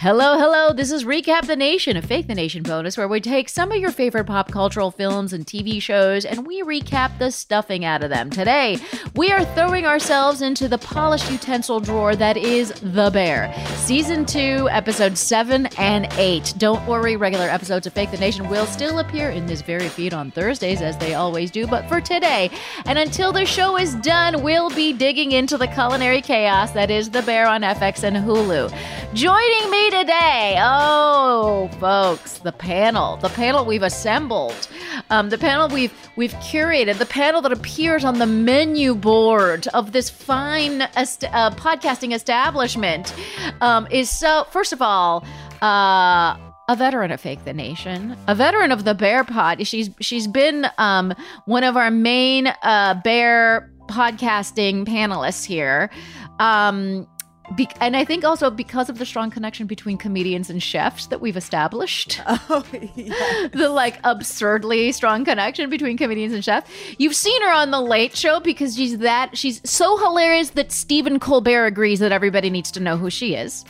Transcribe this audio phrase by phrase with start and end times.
[0.00, 0.72] Hello, hello.
[0.72, 3.76] This is Recap the Nation, a Fake the Nation bonus where we take some of
[3.76, 8.08] your favorite pop cultural films and TV shows and we recap the stuffing out of
[8.08, 8.30] them.
[8.30, 8.78] Today,
[9.14, 13.52] we are throwing ourselves into the polished utensil drawer that is The Bear.
[13.76, 16.54] Season 2, episode 7 and 8.
[16.56, 20.14] Don't worry, regular episodes of Fake the Nation will still appear in this very feed
[20.14, 22.50] on Thursdays as they always do, but for today,
[22.86, 27.10] and until the show is done, we'll be digging into the culinary chaos that is
[27.10, 28.74] The Bear on FX and Hulu.
[29.12, 30.56] Joining me today.
[30.60, 34.68] Oh, folks, the panel, the panel we've assembled,
[35.10, 39.92] um, the panel we've we've curated, the panel that appears on the menu board of
[39.92, 43.14] this fine est- uh, podcasting establishment
[43.60, 44.44] um, is so.
[44.50, 45.24] First of all.
[45.62, 46.36] Uh,
[46.68, 49.66] a veteran of Fake the Nation, a veteran of the Bear Pod.
[49.66, 51.12] She's she's been um,
[51.46, 55.90] one of our main uh, Bear podcasting panelists here.
[56.38, 57.08] Um,
[57.56, 61.20] be- and I think also because of the strong connection between comedians and chefs that
[61.20, 62.20] we've established.
[62.52, 62.64] Oh,
[62.96, 63.50] yes.
[63.52, 66.68] the like absurdly strong connection between comedians and chefs.
[66.98, 71.20] You've seen her on the Late Show because she's that she's so hilarious that Stephen
[71.20, 73.64] Colbert agrees that everybody needs to know who she is.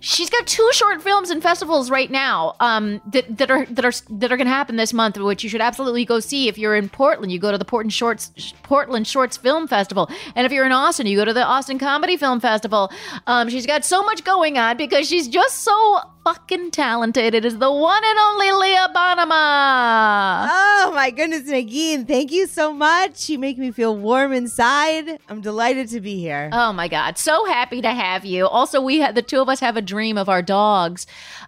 [0.00, 3.92] She's got two short films in festivals right now um, that that are that are
[4.18, 6.76] that are going to happen this month, which you should absolutely go see if you're
[6.76, 7.32] in Portland.
[7.32, 11.06] You go to the Portland Shorts Portland Shorts Film Festival, and if you're in Austin,
[11.06, 12.90] you go to the Austin Comedy Film Festival.
[13.26, 17.34] Um, she's got so much going on because she's just so fucking talented.
[17.34, 20.48] It is the one and only Leah Bonnema.
[20.50, 23.28] Oh my goodness, Negin, thank you so much.
[23.28, 25.18] You make me feel warm inside.
[25.28, 26.50] I'm delighted to be here.
[26.52, 27.18] Oh my God.
[27.18, 28.46] So happy to have you.
[28.46, 31.06] Also, we had the two of us have a dream of our dogs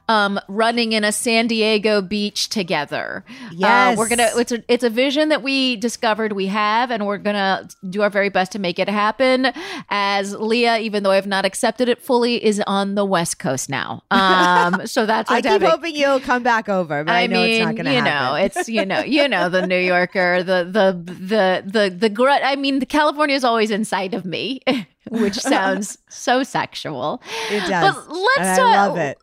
[0.09, 3.25] um, running in a San Diego beach together.
[3.53, 3.97] Yes.
[3.97, 7.19] Uh, we're gonna it's a it's a vision that we discovered we have, and we're
[7.19, 9.53] gonna do our very best to make it happen.
[9.89, 14.03] As Leah, even though I've not accepted it fully, is on the West Coast now.
[14.11, 17.65] Um, so that's I keep hoping you'll come back over, but I, know mean, it's
[17.65, 18.13] not going to you happen.
[18.13, 22.29] know, it's you know, you know, the New Yorker, the the the the the gr-
[22.29, 24.61] I mean, the California is always inside of me,
[25.11, 27.23] which sounds so sexual.
[27.51, 27.95] It does.
[27.95, 29.19] But let's I it.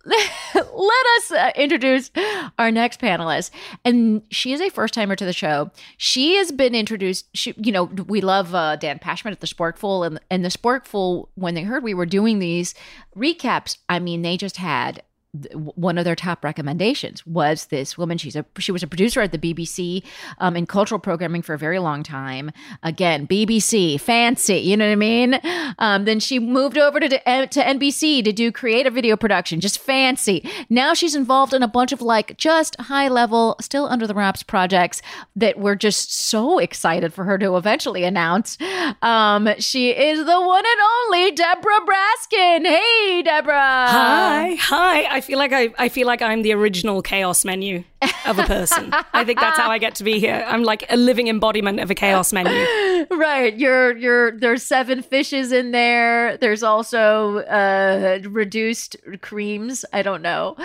[0.55, 2.11] let us uh, introduce
[2.59, 3.51] our next panelist,
[3.83, 5.71] and she is a first timer to the show.
[5.97, 7.27] She has been introduced.
[7.35, 11.29] She, you know, we love uh, Dan Pashman at the Sporkful, and and the Sporkful
[11.35, 12.73] when they heard we were doing these
[13.15, 18.17] recaps, I mean, they just had one of their top recommendations was this woman.
[18.17, 20.03] She's a she was a producer at the BBC
[20.39, 22.51] um, in cultural programming for a very long time.
[22.83, 25.39] Again, BBC, fancy, you know what I mean?
[25.79, 30.49] Um, then she moved over to to NBC to do creative video production, just fancy.
[30.69, 34.43] Now she's involved in a bunch of like just high level, still under the wraps
[34.43, 35.01] projects
[35.37, 38.57] that we're just so excited for her to eventually announce.
[39.01, 42.65] Um, she is the one and only Deborah Basckin.
[42.65, 43.53] Hey, Deborah.
[43.53, 45.05] Hi, hi.
[45.15, 47.83] I feel like I, I feel like I'm the original chaos menu
[48.25, 48.93] of a person.
[49.13, 50.43] I think that's how I get to be here.
[50.47, 52.51] I'm like a living embodiment of a chaos menu.
[53.09, 53.57] Right.
[53.57, 56.37] You're you're there's seven fishes in there.
[56.37, 59.83] There's also uh reduced creams.
[59.91, 60.55] I don't know.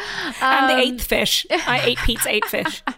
[0.42, 1.46] and the eighth fish.
[1.50, 2.82] I ate Pete's eight fish.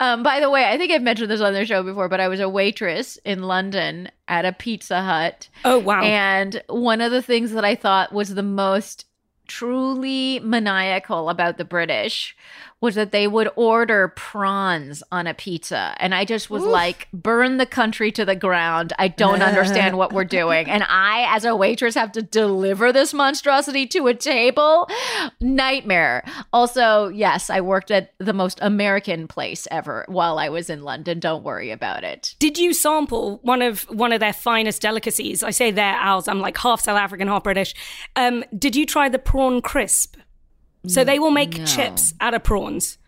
[0.00, 2.26] Um, by the way, I think I've mentioned this on their show before, but I
[2.28, 5.48] was a waitress in London at a Pizza Hut.
[5.64, 6.02] Oh wow!
[6.02, 9.04] And one of the things that I thought was the most
[9.48, 12.36] truly maniacal about the British
[12.80, 15.96] was that they would order prawns on a pizza.
[15.98, 16.70] And I just was Oof.
[16.70, 18.92] like, burn the country to the ground.
[18.98, 20.68] I don't understand what we're doing.
[20.70, 24.88] And I, as a waitress, have to deliver this monstrosity to a table.
[25.40, 26.24] Nightmare.
[26.52, 31.18] Also, yes, I worked at the most American place ever while I was in London.
[31.18, 32.36] Don't worry about it.
[32.38, 35.42] Did you sample one of one of their finest delicacies?
[35.42, 36.28] I say their ours.
[36.28, 37.74] I'm like half South African, half British.
[38.14, 40.16] Um, did you try the prawn crisp?
[40.86, 41.64] So they will make no.
[41.64, 42.98] chips out of prawns.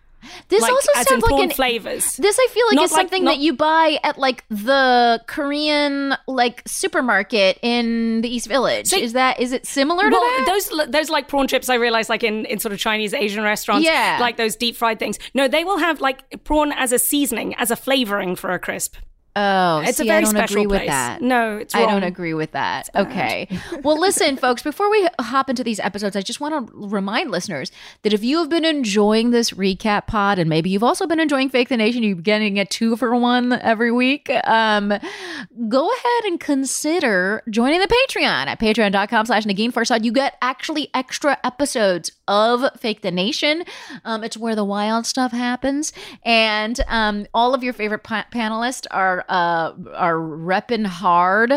[0.48, 2.16] This like, also sounds like an flavors.
[2.16, 5.22] This I feel like not is like, something not, that you buy at like the
[5.26, 8.88] Korean like supermarket in the East Village.
[8.88, 10.46] So, is that is it similar well, to that?
[10.46, 13.86] Those those like prawn chips I realize like in in sort of Chinese Asian restaurants.
[13.86, 15.18] Yeah, like those deep fried things.
[15.34, 18.96] No, they will have like prawn as a seasoning as a flavoring for a crisp.
[19.36, 20.80] Oh, it's see, a very I don't special agree place.
[20.80, 21.22] with that.
[21.22, 21.84] No, it's wrong.
[21.84, 22.88] I don't agree with that.
[22.96, 23.48] Okay.
[23.84, 27.70] well, listen, folks, before we hop into these episodes, I just want to remind listeners
[28.02, 31.48] that if you have been enjoying this recap pod, and maybe you've also been enjoying
[31.48, 34.92] Fake the Nation, you're getting a two for one every week, um,
[35.68, 40.04] go ahead and consider joining the Patreon at patreon.com slash Negin Farsad.
[40.04, 43.64] You get actually extra episodes of Fake the Nation.
[44.04, 45.92] Um, it's where the wild stuff happens.
[46.24, 51.52] And um, all of your favorite pa- panelists are uh, are repping hard.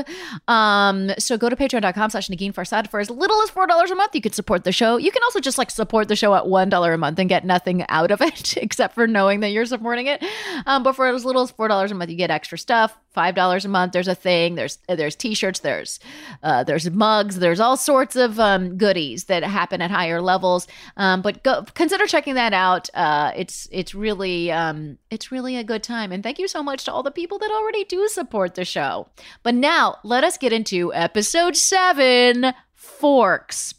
[0.48, 4.16] Um, so go to patreon.com slash Negin Farsad for as little as $4 a month.
[4.16, 4.98] You could support the show.
[4.98, 7.86] You can also just like support the show at $1 a month and get nothing
[7.90, 10.24] out of it except for knowing that you're supporting it.
[10.66, 12.98] Um, but for as little as $4 a month, you get extra stuff.
[13.14, 13.94] Five dollars a month.
[13.94, 14.56] There's a thing.
[14.56, 15.60] There's there's t-shirts.
[15.60, 16.00] There's
[16.42, 17.38] uh, there's mugs.
[17.38, 20.68] There's all sorts of um, goodies that happen at higher levels.
[20.98, 22.90] Um, but go consider checking that out.
[22.96, 26.12] Uh, it's it's really um, it's really a good time.
[26.12, 29.08] And thank you so much to all the people that already do support the show.
[29.44, 33.76] But now let us get into episode seven Forks.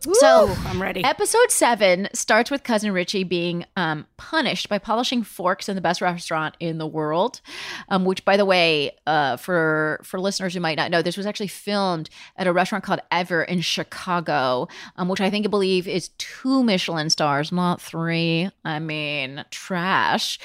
[0.00, 1.04] So I'm ready.
[1.04, 6.00] Episode seven starts with cousin Richie being um, punished by polishing forks in the best
[6.00, 7.42] restaurant in the world.
[7.90, 11.26] Um, which, by the way, uh, for for listeners who might not know, this was
[11.26, 15.86] actually filmed at a restaurant called Ever in Chicago, um, which I think I believe
[15.86, 18.48] is two Michelin stars, not three.
[18.64, 20.38] I mean, trash.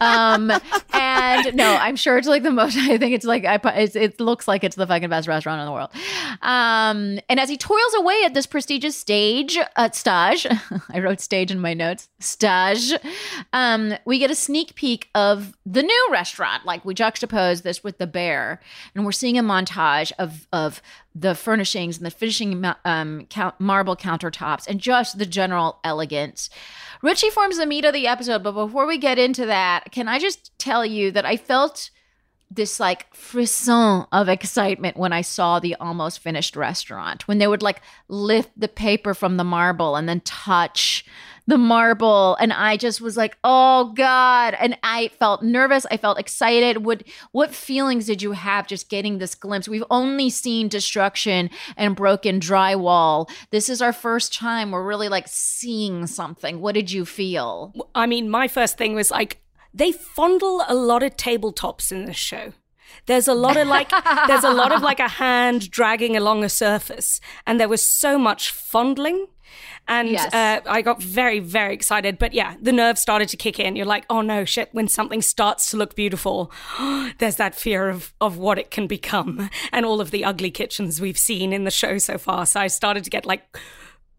[0.00, 0.52] Um,
[0.92, 2.76] and no, I'm sure it's like the most.
[2.76, 5.66] I think it's like I, it's, it looks like it's the fucking best restaurant in
[5.66, 5.90] the world.
[6.42, 10.46] Um, and as he toils away at this prestigious stage, uh, stage,
[10.90, 12.92] I wrote stage in my notes, stage,
[13.52, 16.66] um, we get a sneak peek of the new restaurant.
[16.66, 18.60] Like we juxtapose this with the bear,
[18.94, 20.82] and we're seeing a montage of, of
[21.14, 26.50] the furnishings and the finishing um, count, marble countertops and just the general elegance.
[27.02, 30.18] Richie forms the meat of the episode, but before we get into that, can I
[30.18, 31.90] just tell you that I felt
[32.50, 37.28] this like frisson of excitement when I saw the almost finished restaurant.
[37.28, 41.04] When they would like lift the paper from the marble and then touch
[41.46, 46.18] the marble and I just was like, "Oh god." And I felt nervous, I felt
[46.18, 46.84] excited.
[46.84, 49.68] What what feelings did you have just getting this glimpse?
[49.68, 53.28] We've only seen destruction and broken drywall.
[53.50, 56.60] This is our first time we're really like seeing something.
[56.60, 57.74] What did you feel?
[57.94, 59.40] I mean, my first thing was like
[59.72, 62.52] they fondle a lot of tabletops in this show.
[63.06, 63.90] There's a lot of like,
[64.26, 68.18] there's a lot of like a hand dragging along a surface, and there was so
[68.18, 69.26] much fondling.
[69.88, 70.32] And yes.
[70.32, 72.18] uh, I got very, very excited.
[72.18, 73.74] But yeah, the nerves started to kick in.
[73.74, 76.52] You're like, oh no, shit, when something starts to look beautiful,
[77.18, 81.00] there's that fear of, of what it can become and all of the ugly kitchens
[81.00, 82.46] we've seen in the show so far.
[82.46, 83.42] So I started to get like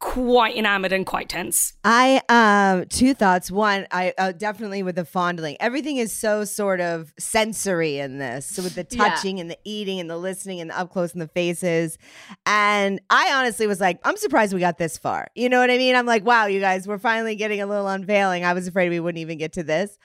[0.02, 1.74] quite enamored and quite tense.
[1.86, 3.52] I um two thoughts.
[3.52, 5.56] One, I uh, definitely with the fondling.
[5.60, 8.48] Everything is so sort of sensory in this.
[8.48, 9.10] So with the Yeah.
[9.10, 12.00] touching and the eating and the listening and the up close and the faces.
[12.48, 15.28] And I honestly was like, I'm surprised we got this far.
[15.36, 15.96] You know what I mean?
[15.96, 18.44] I'm like, wow, you guys, we're finally getting a little unveiling.
[18.44, 20.00] I was afraid we wouldn't even get to this.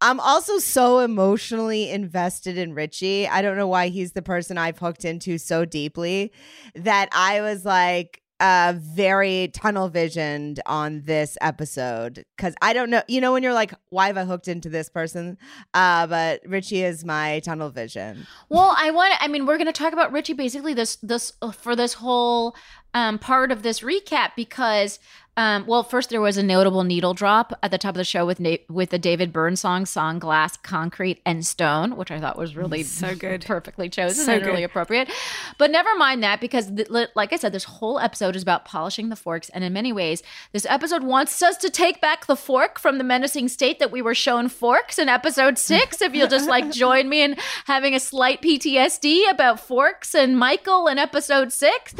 [0.00, 3.26] I'm also so emotionally invested in Richie.
[3.26, 6.32] I don't know why he's the person I've hooked into so deeply
[6.76, 13.02] that I was like uh very tunnel visioned on this episode because I don't know,
[13.06, 15.38] you know, when you're like, why have I hooked into this person?
[15.74, 18.26] Uh, but Richie is my tunnel vision.
[18.48, 19.14] Well, I want.
[19.20, 22.56] I mean, we're going to talk about Richie basically this this uh, for this whole
[22.94, 24.98] um, part of this recap because.
[25.36, 28.26] Um, well, first there was a notable needle drop at the top of the show
[28.26, 32.36] with Na- with the David Byrne song "Song Glass, Concrete, and Stone," which I thought
[32.36, 33.44] was really So good.
[33.46, 34.64] perfectly chosen So and really good.
[34.64, 35.08] appropriate.
[35.56, 39.08] But never mind that because, th- like I said, this whole episode is about polishing
[39.08, 40.22] the forks, and in many ways,
[40.52, 44.02] this episode wants us to take back the fork from the menacing state that we
[44.02, 46.02] were shown forks in episode six.
[46.02, 50.86] if you'll just like join me in having a slight PTSD about forks and Michael
[50.88, 51.94] in episode six,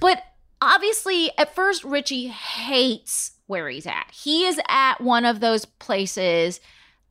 [0.00, 0.22] but
[0.60, 4.10] obviously, at first, Richie hates where he's at.
[4.12, 6.60] He is at one of those places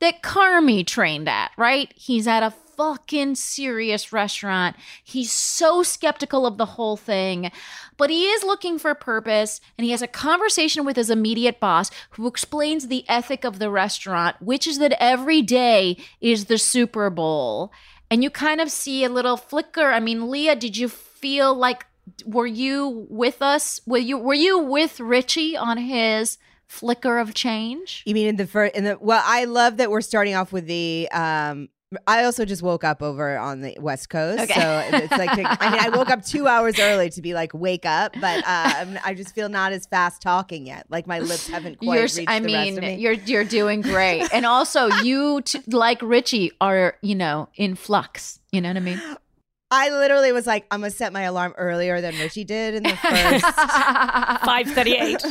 [0.00, 1.92] that Carmy trained at, right?
[1.96, 4.76] He's at a fucking serious restaurant.
[5.02, 7.50] He's so skeptical of the whole thing,
[7.96, 11.90] but he is looking for purpose and he has a conversation with his immediate boss
[12.10, 17.10] who explains the ethic of the restaurant, which is that every day is the Super
[17.10, 17.72] Bowl.
[18.12, 19.90] And you kind of see a little flicker.
[19.90, 21.84] I mean, Leah, did you feel like
[22.24, 23.80] were you with us?
[23.86, 26.38] Were you were you with Richie on his
[26.68, 28.02] flicker of change?
[28.06, 30.66] You mean in the first, in the, well, I love that we're starting off with
[30.66, 31.68] the, um,
[32.06, 34.42] I also just woke up over on the West Coast.
[34.42, 34.60] Okay.
[34.60, 37.86] So it's like, I mean, I woke up two hours early to be like, wake
[37.86, 40.84] up, but um, I just feel not as fast talking yet.
[40.90, 42.96] Like my lips haven't quite You're, reached I mean, me.
[42.96, 48.38] you're you're doing great, and also you, t- like Richie, are you know in flux.
[48.52, 49.00] You know what I mean?
[49.70, 52.96] I literally was like, I'm gonna set my alarm earlier than Richie did in the
[52.96, 53.44] first.
[54.44, 55.24] 538.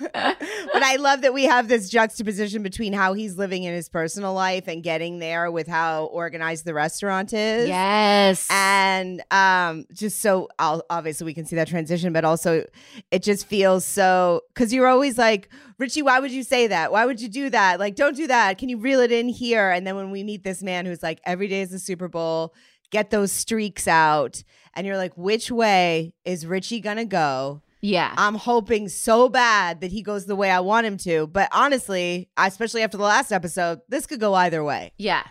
[0.12, 4.32] but I love that we have this juxtaposition between how he's living in his personal
[4.32, 7.68] life and getting there with how organized the restaurant is.
[7.68, 12.64] yes, And um, just so I'll, obviously we can see that transition, but also
[13.10, 16.92] it just feels so because you're always like, Richie, why would you say that?
[16.92, 17.78] Why would you do that?
[17.78, 18.58] Like, don't do that.
[18.58, 19.70] Can you reel it in here?
[19.70, 22.54] And then when we meet this man who's like, every day is the Super Bowl,
[22.90, 24.42] get those streaks out.
[24.74, 27.62] And you're like, which way is Richie gonna go?
[27.82, 28.12] yeah.
[28.16, 31.26] I'm hoping so bad that he goes the way I want him to.
[31.26, 34.92] But honestly, especially after the last episode, this could go either way.
[34.98, 35.22] Yeah.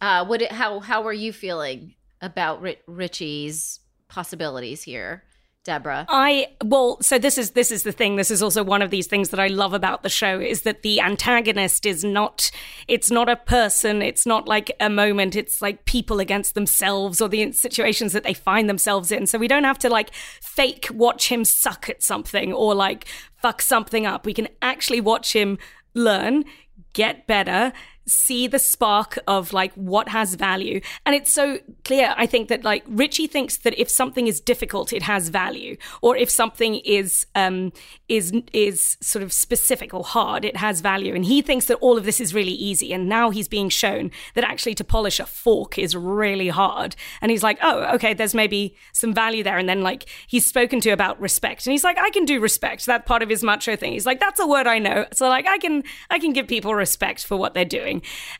[0.00, 0.42] Uh, what?
[0.42, 0.80] It, how?
[0.80, 5.24] How are you feeling about Ri- Richie's possibilities here,
[5.64, 6.06] Deborah?
[6.08, 8.16] I well, so this is this is the thing.
[8.16, 10.82] This is also one of these things that I love about the show is that
[10.82, 12.50] the antagonist is not
[12.88, 17.28] it's not a person, it's not like a moment, it's like people against themselves or
[17.28, 19.26] the situations that they find themselves in.
[19.26, 23.06] So we don't have to like fake watch him suck at something or like
[23.40, 24.26] fuck something up.
[24.26, 25.58] We can actually watch him
[25.94, 26.44] learn,
[26.92, 27.72] get better,
[28.06, 30.80] see the spark of like what has value.
[31.06, 34.92] And it's so clear, I think, that like Richie thinks that if something is difficult,
[34.92, 35.76] it has value.
[36.00, 37.72] Or if something is um
[38.08, 41.14] is is sort of specific or hard, it has value.
[41.14, 42.92] And he thinks that all of this is really easy.
[42.92, 46.96] And now he's being shown that actually to polish a fork is really hard.
[47.20, 49.58] And he's like, oh, okay, there's maybe some value there.
[49.58, 51.66] And then like he's spoken to about respect.
[51.66, 52.86] And he's like, I can do respect.
[52.86, 53.92] That part of his macho thing.
[53.92, 55.06] He's like, that's a word I know.
[55.12, 57.91] So like I can I can give people respect for what they're doing.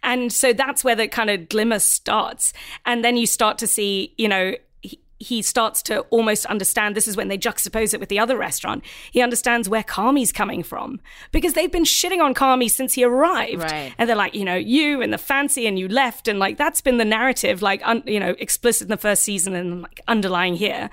[0.02, 2.52] And so that's where the kind of glimmer starts.
[2.86, 7.06] And then you start to see, you know, he, he starts to almost understand this
[7.08, 8.84] is when they juxtapose it with the other restaurant.
[9.10, 13.62] He understands where Carmy's coming from because they've been shitting on Carmy since he arrived.
[13.62, 13.94] Right.
[13.98, 16.28] And they're like, you know, you and the fancy and you left.
[16.28, 19.54] And like, that's been the narrative, like, un, you know, explicit in the first season
[19.54, 20.90] and like underlying here.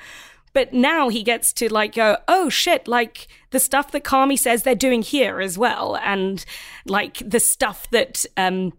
[0.59, 4.63] But now he gets to like go, oh shit, like the stuff that Carmy says
[4.63, 5.95] they're doing here as well.
[6.03, 6.43] And
[6.85, 8.73] like the stuff that, um,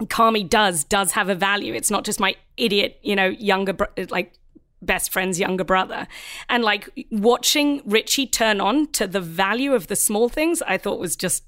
[0.00, 1.72] Carmy does does have a value.
[1.72, 4.32] It's not just my idiot, you know, younger bro- like
[4.82, 6.08] best friend's younger brother.
[6.48, 10.98] And like watching Richie turn on to the value of the small things, I thought
[10.98, 11.44] was just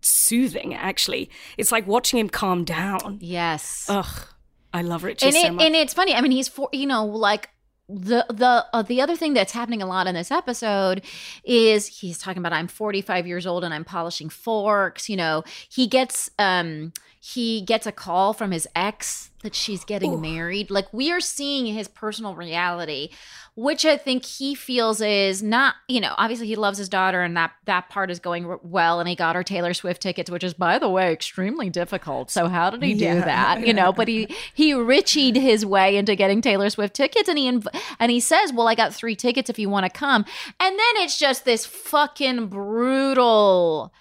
[0.00, 0.74] soothing.
[0.74, 3.18] Actually, it's like watching him calm down.
[3.20, 3.86] Yes.
[3.88, 4.26] Ugh,
[4.72, 5.66] I love Richie and so it much.
[5.66, 6.16] and it's funny.
[6.16, 7.50] I mean, he's for you know like
[7.88, 11.02] the the uh, the other thing that's happening a lot in this episode
[11.44, 15.08] is he's talking about I'm 45 years old and I'm polishing forks.
[15.08, 20.20] You know, he gets um he gets a call from his ex that she's getting
[20.20, 20.70] married.
[20.70, 23.10] Like we are seeing his personal reality,
[23.54, 27.36] which I think he feels is not, you know, obviously he loves his daughter and
[27.36, 30.54] that that part is going well and he got her Taylor Swift tickets, which is
[30.54, 32.30] by the way extremely difficult.
[32.32, 33.24] So how did he do Yeah.
[33.24, 33.66] that?
[33.66, 37.48] You know, but he he richied his way into getting Taylor Swift tickets and he
[37.50, 40.24] inv- and he says, "Well, I got 3 tickets if you want to come."
[40.58, 43.92] And then it's just this fucking brutal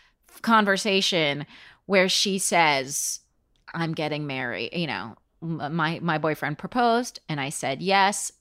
[0.41, 1.45] conversation
[1.87, 3.21] where she says,
[3.73, 8.31] "I'm getting married," you know, my my boyfriend proposed and I said yes.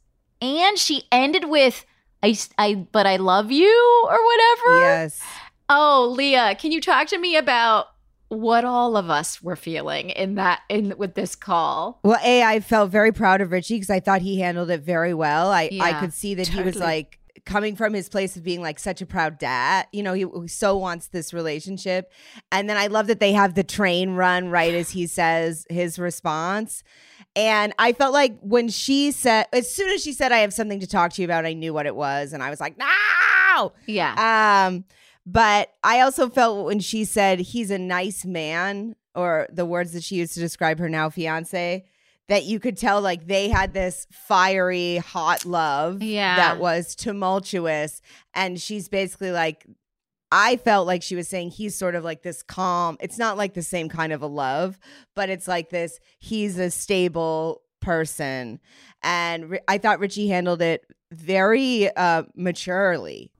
[0.43, 1.87] And she ended with
[2.23, 4.81] I, I but I love you or whatever.
[4.81, 5.23] Yes.
[5.69, 7.89] Oh, Leah, can you talk to me about
[8.29, 12.01] what all of us were feeling in that in with this call?
[12.03, 15.15] Well, A, I felt very proud of Richie because I thought he handled it very
[15.15, 15.51] well.
[15.51, 18.79] I, I could see that he was like coming from his place of being like
[18.79, 19.87] such a proud dad.
[19.93, 22.13] You know, he, he so wants this relationship.
[22.53, 25.99] And then I love that they have the train run right as he says his
[25.99, 26.83] response.
[27.35, 30.81] And I felt like when she said, as soon as she said, I have something
[30.81, 32.33] to talk to you about, I knew what it was.
[32.33, 33.73] And I was like, no.
[33.87, 34.67] Yeah.
[34.67, 34.85] Um,
[35.25, 40.05] but I also felt when she said he's a nice man, or the words that
[40.05, 41.85] she used to describe her now fiance,
[42.29, 46.37] that you could tell like they had this fiery, hot love Yeah.
[46.37, 48.03] that was tumultuous.
[48.35, 49.65] And she's basically like,
[50.33, 52.97] I felt like she was saying he's sort of like this calm.
[53.01, 54.79] It's not like the same kind of a love,
[55.15, 58.59] but it's like this he's a stable person.
[59.05, 63.31] And I thought Richie handled it very uh, maturely.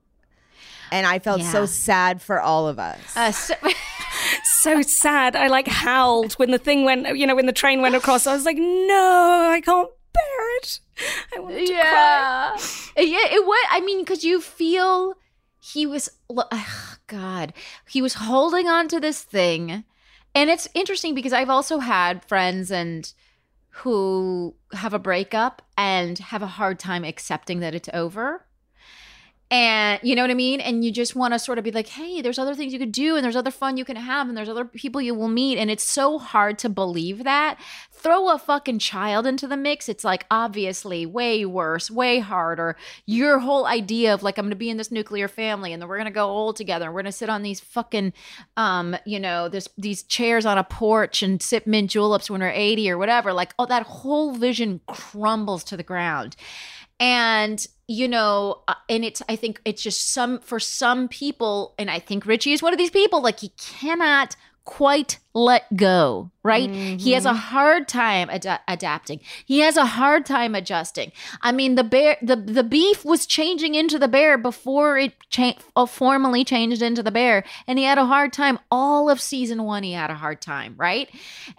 [0.93, 1.51] And I felt Yeah.
[1.51, 3.17] so sad for all of us.
[3.17, 3.55] Uh, so-
[4.49, 5.35] so sad.
[5.35, 8.27] I like howled when the thing went, you know, when the train went across.
[8.27, 10.79] I was like, no, I can't bear it.
[11.35, 11.73] I want to cry.
[11.73, 12.57] yeah.
[12.97, 15.15] Yeah, it was I mean cuz you feel
[15.59, 17.53] he was ugh, god.
[17.87, 19.83] He was holding on to this thing.
[20.33, 23.11] And it's interesting because I've also had friends and
[23.81, 28.46] who have a breakup and have a hard time accepting that it's over.
[29.49, 30.59] And you know what I mean?
[30.59, 32.91] And you just want to sort of be like, hey, there's other things you could
[32.91, 35.57] do, and there's other fun you can have, and there's other people you will meet.
[35.57, 37.57] And it's so hard to believe that.
[37.91, 39.87] Throw a fucking child into the mix.
[39.87, 42.75] It's like obviously way worse, way harder.
[43.05, 45.97] Your whole idea of like, I'm gonna be in this nuclear family and then we're
[45.97, 48.13] gonna go old together and we're gonna sit on these fucking
[48.55, 52.49] um, you know, this these chairs on a porch and sip mint juleps when we're
[52.49, 53.33] 80 or whatever.
[53.33, 56.35] Like, oh, that whole vision crumbles to the ground
[56.99, 61.89] and you know uh, and it's i think it's just some for some people and
[61.89, 66.69] i think richie is one of these people like he cannot quite let go right?
[66.71, 69.19] He has a hard time ad- adapting.
[69.45, 71.11] He has a hard time adjusting.
[71.41, 75.57] I mean the bear the the beef was changing into the bear before it cha-
[75.75, 78.59] uh, formally changed into the bear and he had a hard time.
[78.71, 81.09] All of season 1 he had a hard time right?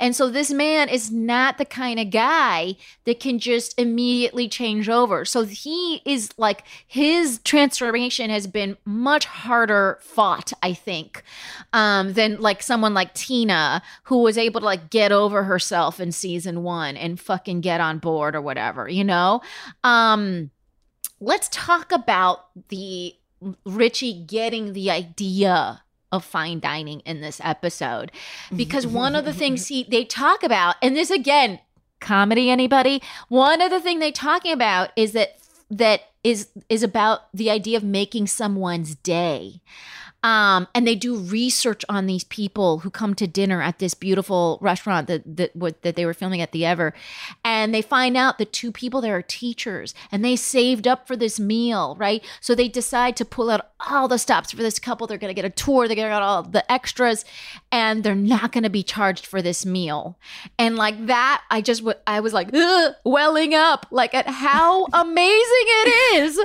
[0.01, 4.89] And so this man is not the kind of guy that can just immediately change
[4.89, 5.27] over.
[5.27, 11.23] So he is like his transformation has been much harder fought, I think,
[11.75, 13.68] um, than like someone like Tina
[14.05, 17.99] who was able to like get over herself in season one and fucking get on
[17.99, 19.41] board or whatever, you know?
[19.85, 20.51] Um,
[21.21, 23.15] let's talk about the
[23.65, 28.11] Richie getting the idea of fine dining in this episode.
[28.55, 31.61] Because one of the things he they talk about and this again
[32.01, 33.03] comedy anybody?
[33.29, 35.39] One of the thing they talking about is that
[35.71, 39.61] that is is about the idea of making someone's day
[40.25, 44.59] um, and they do research on these people who come to dinner at this beautiful
[44.61, 46.93] restaurant that that what, that they were filming at the Ever,
[47.45, 51.17] and they find out the two people there are teachers, and they saved up for
[51.17, 52.25] this meal, right?
[52.41, 55.07] So they decide to pull out all the stops for this couple.
[55.07, 55.87] They're going to get a tour.
[55.87, 57.25] They're going to get all the extras,
[57.71, 60.19] and they're not going to be charged for this meal.
[60.59, 62.51] And like that, I just I was like
[63.05, 66.41] welling up, like at how amazing it is.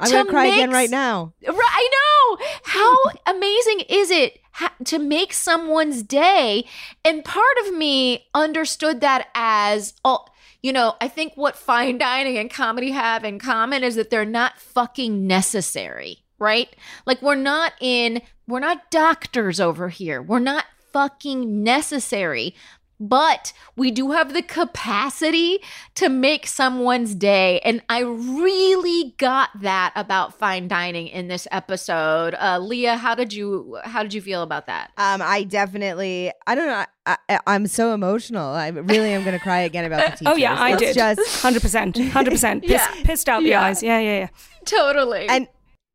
[0.00, 1.32] I'm going to cry again right now.
[1.46, 2.46] I know.
[2.64, 6.66] How amazing is it ha- to make someone's day?
[7.04, 10.24] And part of me understood that as, oh,
[10.62, 14.24] you know, I think what fine dining and comedy have in common is that they're
[14.24, 16.74] not fucking necessary, right?
[17.06, 20.20] Like we're not in, we're not doctors over here.
[20.20, 22.54] We're not fucking necessary.
[23.00, 25.60] But we do have the capacity
[25.94, 27.60] to make someone's day.
[27.60, 32.34] And I really got that about fine dining in this episode.
[32.34, 34.90] Uh, Leah, how did you how did you feel about that?
[34.96, 36.84] Um, I definitely, I don't know.
[37.06, 38.48] I, I, I'm so emotional.
[38.54, 40.26] I really am going to cry again about the teachers.
[40.32, 40.94] Oh yeah, I It's did.
[40.94, 42.64] Just Hundred percent, hundred percent.
[42.68, 42.86] Yeah.
[43.04, 43.62] Pissed out the Yeah.
[43.62, 43.82] eyes.
[43.82, 44.28] Yeah, yeah, yeah.
[44.64, 45.26] Totally.
[45.28, 45.46] and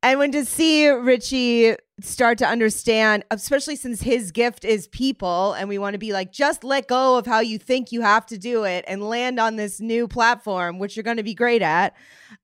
[0.03, 5.69] And when to see Richie start to understand, especially since his gift is people, and
[5.69, 8.37] we want to be like, just let go of how you think you have to
[8.37, 11.95] do it and land on this new platform, which you're going to be great at.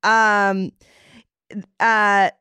[0.03, 0.71] Um,
[1.81, 2.31] uh,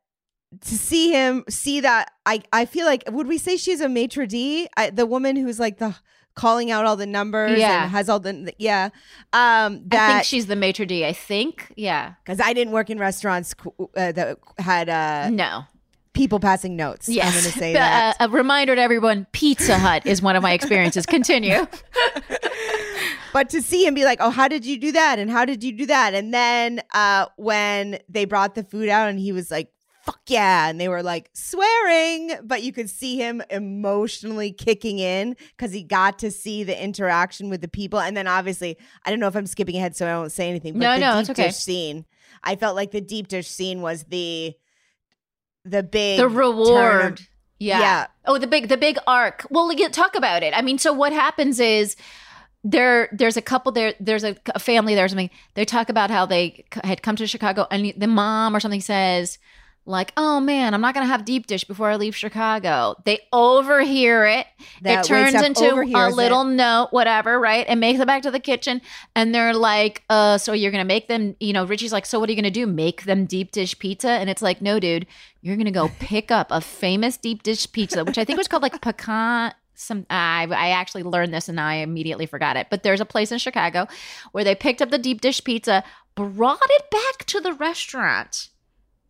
[0.61, 4.27] to see him see that, I I feel like would we say she's a maitre
[4.27, 4.69] d?
[4.77, 5.97] I, the woman who's like the
[6.39, 7.83] calling out all the numbers Yeah.
[7.83, 8.91] and has all the yeah.
[9.33, 11.05] Um, that I think she's the maitre d.
[11.05, 11.73] I think.
[11.77, 12.15] Yeah.
[12.25, 13.55] because I didn't work in restaurants
[13.97, 15.65] uh, that had uh, No.
[16.13, 17.09] people passing notes.
[17.09, 17.27] Yes.
[17.27, 18.17] I'm going to say But, that.
[18.21, 21.07] uh, a reminder to everyone: Pizza Hut is one of my experiences.
[21.07, 21.67] Continue.
[23.33, 25.63] but to see him be like, "Oh, how did you do that?" and "How did
[25.63, 29.51] you do that?" and then uh, when they brought the food out and he was
[29.51, 29.71] like,
[30.09, 35.37] "Fuck yeah!" and they were like swearing, but you could see him emotionally kicking in
[35.57, 39.21] because he got to see the interaction with the people, and then obviously, I don't
[39.21, 40.73] know if I'm skipping ahead, so I won't say anything.
[40.75, 41.47] But No, the no, deep it's okay.
[41.49, 42.07] dish scene,
[42.43, 44.55] I felt like the deep dish scene was the
[45.65, 47.21] the big the of- reward.
[47.59, 47.81] yeah.
[47.81, 48.07] Yeah.
[48.25, 49.47] Oh, the big the big arc.
[49.51, 50.55] Well, talk about it.
[50.57, 51.97] I mean, so what happens is
[52.65, 55.31] there there's a couple there there's a, a family there or something.
[55.55, 58.81] They talk about how they c- had come to Chicago and the mom or something
[58.81, 59.39] says
[59.89, 63.21] like, "Oh man, I'm not going to have deep dish before I leave Chicago." They
[63.33, 64.47] overhear it.
[64.83, 67.67] That it turns into a little note, whatever, right?
[67.69, 68.81] And makes it back to the kitchen.
[69.17, 72.29] And they're like, uh, so you're gonna make them, you know, Richie's like, so what
[72.29, 72.67] are you gonna do?
[72.67, 74.11] Make them deep dish pizza?
[74.11, 75.07] And it's like, no, dude,
[75.43, 78.63] you're gonna go pick up a famous deep dish pizza, which I think was called
[78.63, 79.55] like pecan.
[79.75, 82.67] Some I I actually learned this and I immediately forgot it.
[82.69, 83.87] But there's a place in Chicago
[84.33, 88.49] where they picked up the deep dish pizza, brought it back to the restaurant.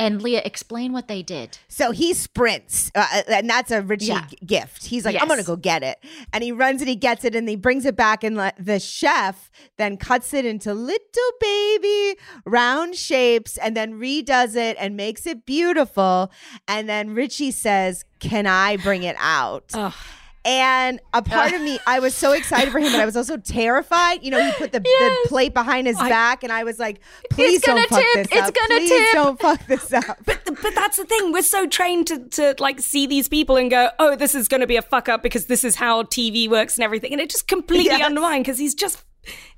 [0.00, 1.58] And Leah, explain what they did.
[1.66, 4.26] So he sprints, uh, and that's a Richie Yeah.
[4.28, 4.86] g- gift.
[4.86, 5.22] He's like, Yes.
[5.22, 5.98] I'm going to go get it.
[6.32, 8.22] And he runs and he gets it and he brings it back.
[8.22, 14.54] And le- the chef then cuts it into little baby round shapes and then redoes
[14.54, 16.30] it and makes it beautiful.
[16.68, 19.72] And then Richie says, Can I bring it out?
[20.48, 23.36] And a part of me, I was so excited for him, but I was also
[23.36, 24.22] terrified.
[24.22, 27.00] You know, he put the, the plate behind his I- back, and I was like,
[27.30, 28.14] "Please don't fuck tip.
[28.14, 28.54] this It's up.
[28.54, 31.32] gonna Please tip." don't fuck this up." But but that's the thing.
[31.32, 34.62] We're so trained to to like see these people and go, oh, this is going
[34.62, 37.28] to be a fuck up because this is how TV works and everything, and it
[37.28, 38.02] just completely Yes.
[38.02, 39.04] undermined because he's just.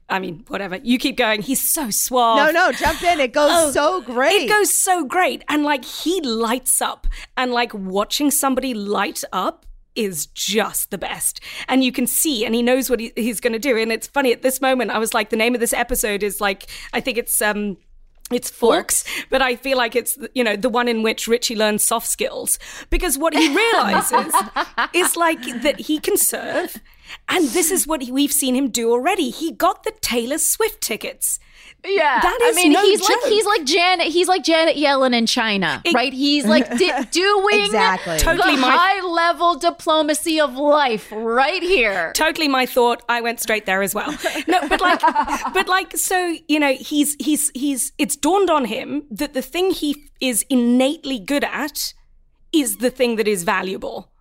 [0.08, 0.76] I mean, whatever.
[0.82, 1.40] You keep going.
[1.40, 2.36] He's so suave.
[2.38, 3.20] No, no, jump in.
[3.20, 4.32] It goes Oh, so great.
[4.42, 5.44] It goes so great.
[5.48, 9.66] And like he lights up and like watching somebody light up
[10.00, 11.40] is just the best.
[11.68, 13.76] And you can see and he knows what he, he's going to do.
[13.76, 16.40] And it's funny at this moment I was like the name of this episode is
[16.40, 17.76] like I think it's um
[18.32, 21.82] it's forks, but I feel like it's you know the one in which Richie learns
[21.82, 22.58] soft skills
[22.88, 24.32] because what he realizes
[24.94, 26.80] is like that he can serve,
[27.28, 29.30] and this is what he, we've seen him do already.
[29.30, 31.40] He got the Taylor Swift tickets.
[31.84, 33.28] Yeah, That is I mean, no he's like joke.
[33.30, 34.06] he's like Janet.
[34.08, 36.12] He's like Janet Yellen in China, It- right?
[36.12, 38.18] He's like di- doing Exactly.
[38.18, 42.12] Totally the my- high level diplomacy of life right here.
[42.14, 44.10] totally my thought i went straight there as well
[44.46, 45.00] no but like
[45.54, 49.70] but like so you know he's he's he's it's dawned on him that the thing
[49.70, 51.92] he is innately good at
[52.52, 54.12] is the thing that is valuable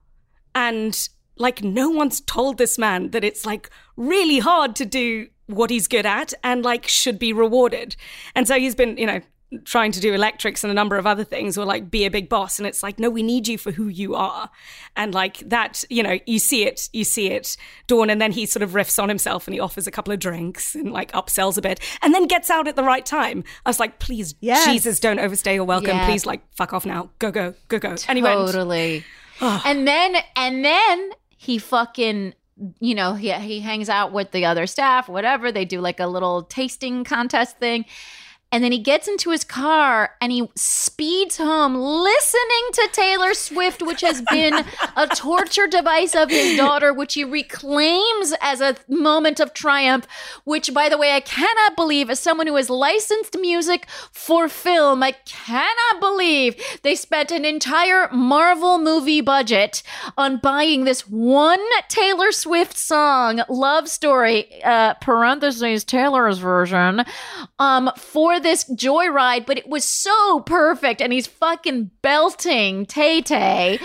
[0.55, 5.69] and like no one's told this man that it's like really hard to do what
[5.69, 7.95] he's good at and like should be rewarded.
[8.35, 9.19] And so he's been you know
[9.65, 12.29] trying to do electrics and a number of other things or like be a big
[12.29, 12.59] boss.
[12.59, 14.51] And it's like no we need you for who you are.
[14.95, 17.57] And like that you know you see it you see it
[17.87, 18.11] dawn.
[18.11, 20.75] And then he sort of riffs on himself and he offers a couple of drinks
[20.75, 23.43] and like upsells a bit and then gets out at the right time.
[23.65, 24.65] I was like please Yes.
[24.65, 25.97] jesus don't overstay your welcome.
[25.97, 26.05] Yeah.
[26.05, 27.09] please like fuck off now.
[27.17, 27.95] Go go go go.
[28.07, 28.39] And he went.
[28.51, 29.03] Totally.
[29.41, 32.35] and then and then he fucking
[32.79, 35.51] you know he he hangs out with the other staff, whatever.
[35.51, 37.85] They do like a little tasting contest thing.
[38.51, 43.83] And then he gets into his car and he speeds home listening to Taylor Swift,
[43.83, 49.39] which has been a torture device of his daughter, which he reclaims as a moment
[49.39, 50.07] of triumph.
[50.45, 55.03] Which, by the way, I cannot believe, as someone who has licensed music for film,
[55.03, 59.83] I cannot believe they spent an entire Marvel movie budget
[60.17, 67.03] on buying this one Taylor Swift song, Love Story, uh, parentheses, Taylor's version,
[67.59, 71.01] um, for this joyride, but it was so perfect.
[71.01, 73.79] And he's fucking belting Tay Tay.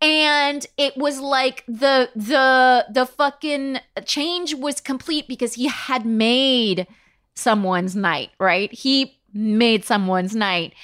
[0.00, 6.86] And it was like the the the fucking change was complete because he had made
[7.34, 8.72] someone's night, right?
[8.72, 10.74] He made someone's night.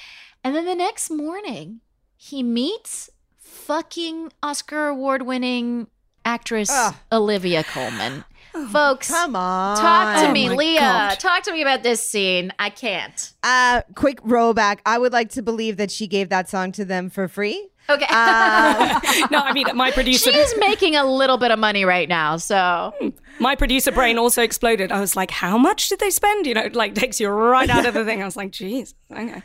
[0.43, 1.81] And then the next morning,
[2.17, 5.87] he meets fucking Oscar award winning
[6.25, 6.95] actress Ugh.
[7.11, 8.25] Olivia Colman.
[8.71, 9.77] Folks, Come on.
[9.77, 10.79] talk to Oh me, Leah.
[10.79, 11.19] God.
[11.19, 12.51] Talk to me about this scene.
[12.59, 13.33] I can't.
[13.43, 14.79] Uh, quick rollback.
[14.85, 17.69] I would like to believe that she gave that song to them for free.
[17.89, 18.05] Okay.
[18.09, 18.99] Uh,
[19.31, 20.31] no, I mean my producer.
[20.31, 22.93] She's making a little bit of money right now, so
[23.39, 24.91] my producer brain also exploded.
[24.91, 26.45] I was like, how much did they spend?
[26.45, 28.21] You know, like takes you right out of the thing.
[28.21, 29.41] I was like, geez, okay.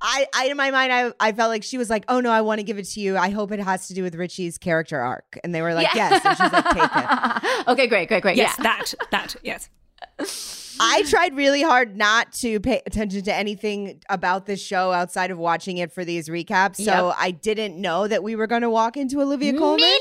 [0.00, 2.42] I, I, in my mind, I, I felt like she was like, "Oh no, I
[2.42, 3.16] want to give it to you.
[3.16, 6.24] I hope it has to do with Richie's character arc." And they were like, "Yes."
[6.24, 8.36] And she's like, "Take it." okay, great, great, great.
[8.36, 8.62] Yes, yeah.
[8.62, 9.70] that, that, yes.
[10.78, 15.38] I tried really hard not to pay attention to anything about this show outside of
[15.38, 16.76] watching it for these recaps.
[16.76, 17.16] So Yep.
[17.18, 19.80] I didn't know that we were going to walk into Olivia Colman.
[19.80, 19.98] Me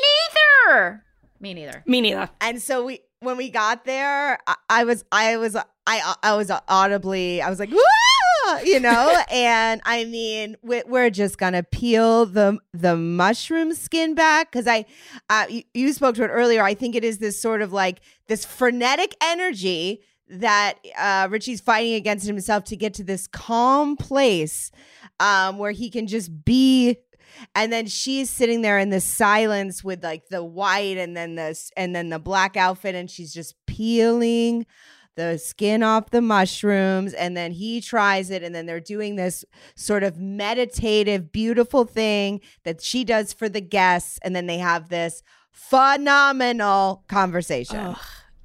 [0.68, 1.04] neither.
[1.40, 1.84] Me neither.
[1.86, 2.30] Me neither.
[2.42, 5.56] And so we, when we got there, I, I was, I was,
[5.88, 7.70] I, I was audibly, I was like,
[8.64, 9.22] You know.
[9.32, 14.86] and I mean, we, we're just gonna peel the the mushroom skin back because I,
[15.30, 16.64] uh, you, you spoke to it earlier.
[16.64, 21.94] I think it is this sort of like this frenetic energy that uh, Richie's fighting
[21.94, 24.72] against himself to get to this calm place
[25.20, 26.98] um, where he can just be
[27.54, 31.72] and then she's sitting there in the silence with like the white and then this
[31.76, 34.66] and then the black outfit and she's just peeling
[35.16, 39.46] the skin off the mushrooms and then he tries it and then they're doing this
[39.76, 44.90] sort of meditative beautiful thing that she does for the guests and then they have
[44.90, 47.96] this phenomenal conversation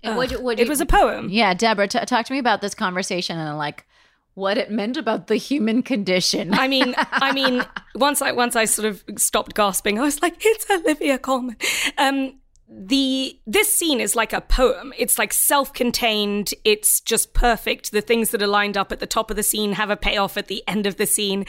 [0.02, 1.28] And what'd you- what'd It you- was a poem.
[1.28, 3.86] Yeah, Deborah, t- talk to me about this conversation and like
[4.34, 6.54] what it meant about the human condition.
[6.54, 7.62] I mean, I mean,
[7.96, 11.56] once I once I sort of stopped gasping, I was like, "It's Olivia Colman."
[11.98, 12.38] Um,
[12.72, 14.92] the this scene is like a poem.
[14.96, 16.54] It's like self-contained.
[16.64, 17.90] It's just perfect.
[17.90, 20.36] The things that are lined up at the top of the scene have a payoff
[20.36, 21.46] at the end of the scene.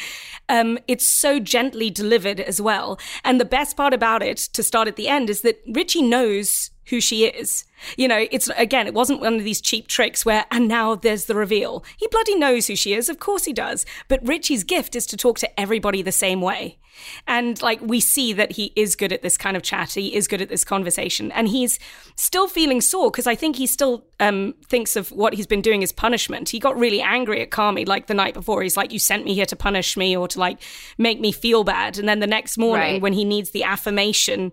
[0.50, 3.00] Um, it's so gently delivered as well.
[3.24, 6.72] And the best part about it, to start at the end, is that Richie knows
[6.86, 7.66] who she is.
[7.98, 11.26] You know, it's again, it wasn't one of these cheap tricks where, and now there's
[11.26, 11.86] the reveal.
[11.98, 13.86] He bloody knows who she is, of course he does.
[14.08, 16.80] But Richie's gift is to talk to everybody the same way.
[17.28, 20.28] And like we see that he is good at this kind of chat, he is
[20.28, 21.80] good at this conversation, and he's
[22.16, 25.84] still feeling sore because I think he still um, thinks of what he's been doing
[25.84, 26.50] as punishment.
[26.50, 28.62] He got really angry at Carmy like the night before.
[28.64, 30.60] He's like, "You sent me here to punish me or to like
[30.98, 33.02] make me feel bad," and then the next morning Right.
[33.02, 34.52] when he needs the affirmation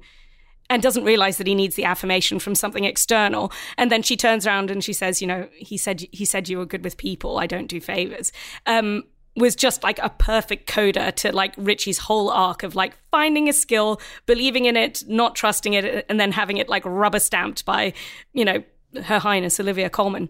[0.71, 3.51] and doesn't realize that he needs the affirmation from something external.
[3.79, 6.59] And then she turns around and she says, "You know, he said he said you
[6.59, 7.39] were good with people.
[7.39, 8.33] I don't do favors."
[8.67, 9.05] Um,
[9.39, 13.53] was just like a perfect coda to like Richie's whole arc of like finding a
[13.53, 17.93] skill, believing in it, not trusting it, and then having it like rubber stamped by,
[18.33, 18.63] you know,
[19.03, 20.29] Her Highness Olivia Colman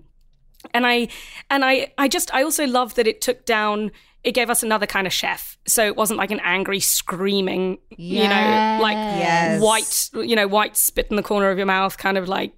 [0.74, 1.06] and i
[1.50, 3.92] and i i just i also love that it took down
[4.24, 8.26] it gave us another kind of chef so it wasn't like an angry screaming you
[8.28, 9.62] know like Yes.
[9.62, 12.52] white you know white spit in the corner of your mouth kind of like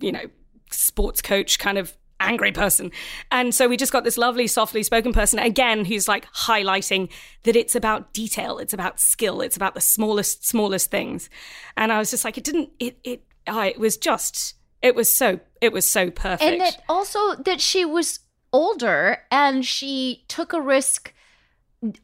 [0.00, 0.24] you know
[0.72, 2.90] sports coach kind of angry person
[3.30, 7.10] and so we just got this lovely softly spoken person again who's like highlighting
[7.44, 11.30] that it's about detail it's about skill it's about the smallest smallest things
[11.76, 15.10] and i was just like it didn't it it I, it was just it was
[15.10, 18.20] so it was so perfect and that also that she was
[18.52, 21.12] older and she took a risk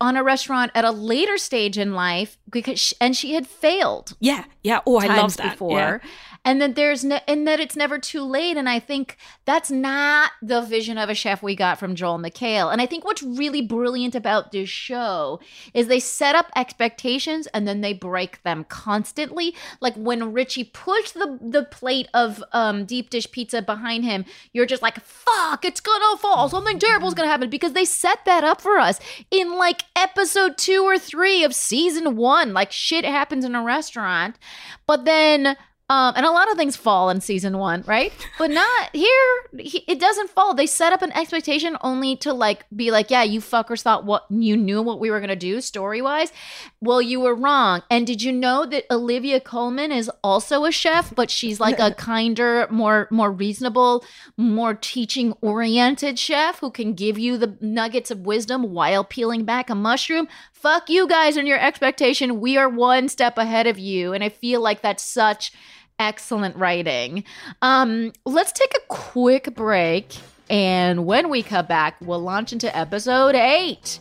[0.00, 4.14] on a restaurant at a later stage in life because she, and she had failed
[4.20, 4.80] Yeah, yeah.
[4.86, 5.52] Oh, I love that.
[5.52, 5.98] before Yeah.
[6.44, 10.60] And that there's and that it's never too late and i think that's not the
[10.62, 14.14] vision of a chef we got from joel mchale and i think what's really brilliant
[14.14, 15.40] about this show
[15.72, 19.54] is they set up expectations and then they break them constantly.
[19.80, 24.66] Like when richie pushed the the plate of um deep dish pizza behind him you're
[24.66, 26.48] just like fuck it's gonna fall.
[26.48, 30.56] Something terrible is gonna happen because they set that up for us in like episode
[30.58, 32.52] two or three of season one.
[32.52, 34.38] Like shit happens in a restaurant
[34.86, 35.56] but then
[35.90, 38.10] um, and a lot of things fall in season one, right?
[38.38, 39.44] But not here.
[39.58, 40.54] He, it doesn't fall.
[40.54, 44.24] They set up an expectation only to like be like, yeah, you fuckers thought what
[44.30, 46.32] you knew what we were gonna do story wise.
[46.80, 47.82] Well, you were wrong.
[47.90, 51.92] And did you know that Olivia Colman is also a chef, but she's like a
[51.94, 54.06] kinder, more more reasonable,
[54.38, 59.68] more teaching oriented chef who can give you the nuggets of wisdom while peeling back
[59.68, 60.28] a mushroom?
[60.64, 62.40] Fuck you guys and your expectation.
[62.40, 65.52] We are one step ahead of you, and I feel like that's such
[65.98, 67.24] excellent writing.
[67.60, 70.16] Um, let's take a quick break,
[70.48, 74.00] and when we come back, we'll launch into episode eight.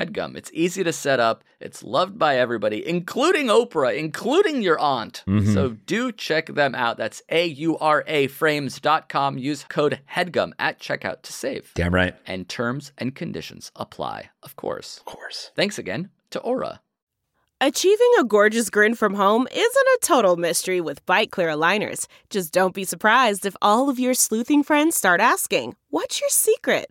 [0.00, 0.36] HEADGUM.
[0.36, 1.44] It's easy to set up.
[1.60, 5.22] It's loved by everybody, including Oprah, including your aunt.
[5.26, 5.52] Mm-hmm.
[5.52, 6.96] So do check them out.
[6.96, 9.38] That's A U R A frames.com.
[9.38, 11.72] Use code HEADGUM at checkout to save.
[11.74, 12.14] Damn right.
[12.26, 14.98] And terms and conditions apply, of course.
[14.98, 15.50] Of course.
[15.54, 16.80] Thanks again to Aura.
[17.62, 22.06] Achieving a gorgeous grin from home isn't a total mystery with Byte Clear aligners.
[22.30, 26.90] Just don't be surprised if all of your sleuthing friends start asking, What's your secret?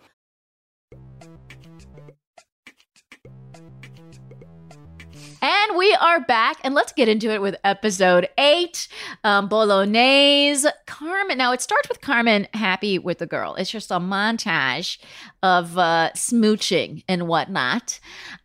[5.43, 8.87] And we are back, and let's get into it with episode eight
[9.23, 10.67] um, Bolognese.
[10.85, 11.39] Carmen.
[11.39, 13.55] Now, it starts with Carmen happy with the girl.
[13.55, 14.99] It's just a montage
[15.41, 17.99] of uh, smooching and whatnot.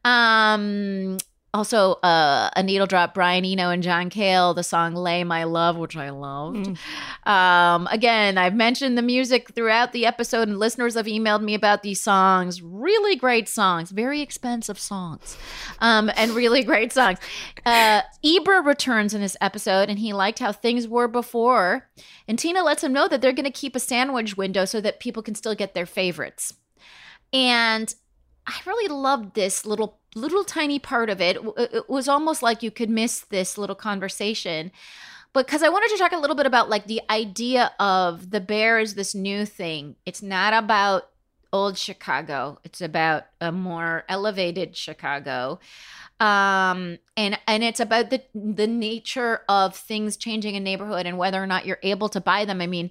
[0.07, 1.19] Um,
[1.57, 5.79] also, uh, a needle drop, Brian Eno and John Cale, the song Lay My Love,
[5.79, 6.77] which I loved.
[7.25, 11.83] Um, again, I've mentioned the music throughout the episode, and listeners have emailed me about
[11.83, 12.61] these songs.
[12.61, 15.39] Really great songs, very expensive songs,
[15.81, 17.19] um, and really great songs.
[17.65, 21.89] Uh, Ebra returns in this episode, and he liked how things were before.
[22.29, 25.01] And Tina lets him know that they're going to keep a sandwich window so that
[25.01, 26.53] people can still get their favorites.
[27.33, 27.95] And
[28.47, 31.37] I really loved this little little tiny part of it.
[31.57, 34.73] It was almost like you could miss this little conversation.
[35.35, 38.79] Because I wanted to talk a little bit about like the idea of the bear
[38.79, 39.97] is this new thing.
[40.07, 41.11] It's not about
[41.53, 42.59] old Chicago.
[42.65, 45.59] It's about a more elevated Chicago.
[46.19, 51.43] Um and and it's about the the nature of things changing in neighborhood and whether
[51.43, 52.61] or not you're able to buy them.
[52.61, 52.91] I mean,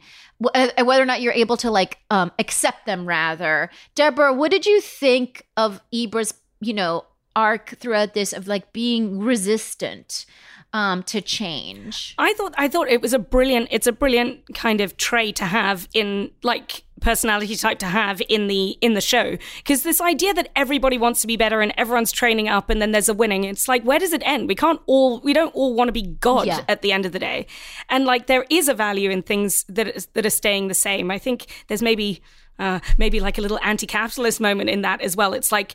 [0.54, 3.70] uh, whether or not you're able to like um accept them rather.
[3.96, 9.20] Deborah, what did you think of Ebra's, you know, arc throughout this of like being
[9.20, 10.26] resistant
[10.74, 12.16] um to change?
[12.18, 15.46] I thought I thought it was a brilliant it's a brilliant kind of trait to
[15.46, 19.38] have in like personality type to have in the in the show.
[19.58, 22.92] Because this idea that everybody wants to be better and everyone's training up and then
[22.92, 24.48] there's a winning it's like where does it end?
[24.48, 26.62] We can't all we don't all want to be god Yeah.
[26.68, 27.48] at the end of the day.
[27.90, 31.12] And like there is a value in things that is, that are staying the same.
[31.12, 32.22] I think there's maybe
[32.58, 35.34] uh, maybe like a little anti-capitalist moment in that as well.
[35.34, 35.74] It's like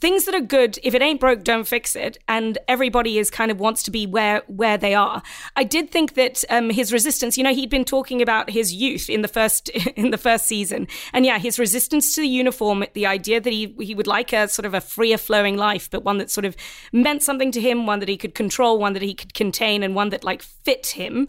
[0.00, 2.18] things that are good if it ain't broke don't fix it.
[2.28, 5.22] And everybody is kind of wants to be where where they are.
[5.56, 9.08] I did think that um his resistance you know he'd been talking about his youth
[9.10, 10.86] in the first in the first season.
[11.12, 14.48] And yeah his resistance to the uniform the idea that he he would like a
[14.48, 16.56] sort of a freer flowing life but one that sort of
[16.92, 19.94] meant something to him one that he could control one that he could contain and
[19.94, 21.28] one that like fit him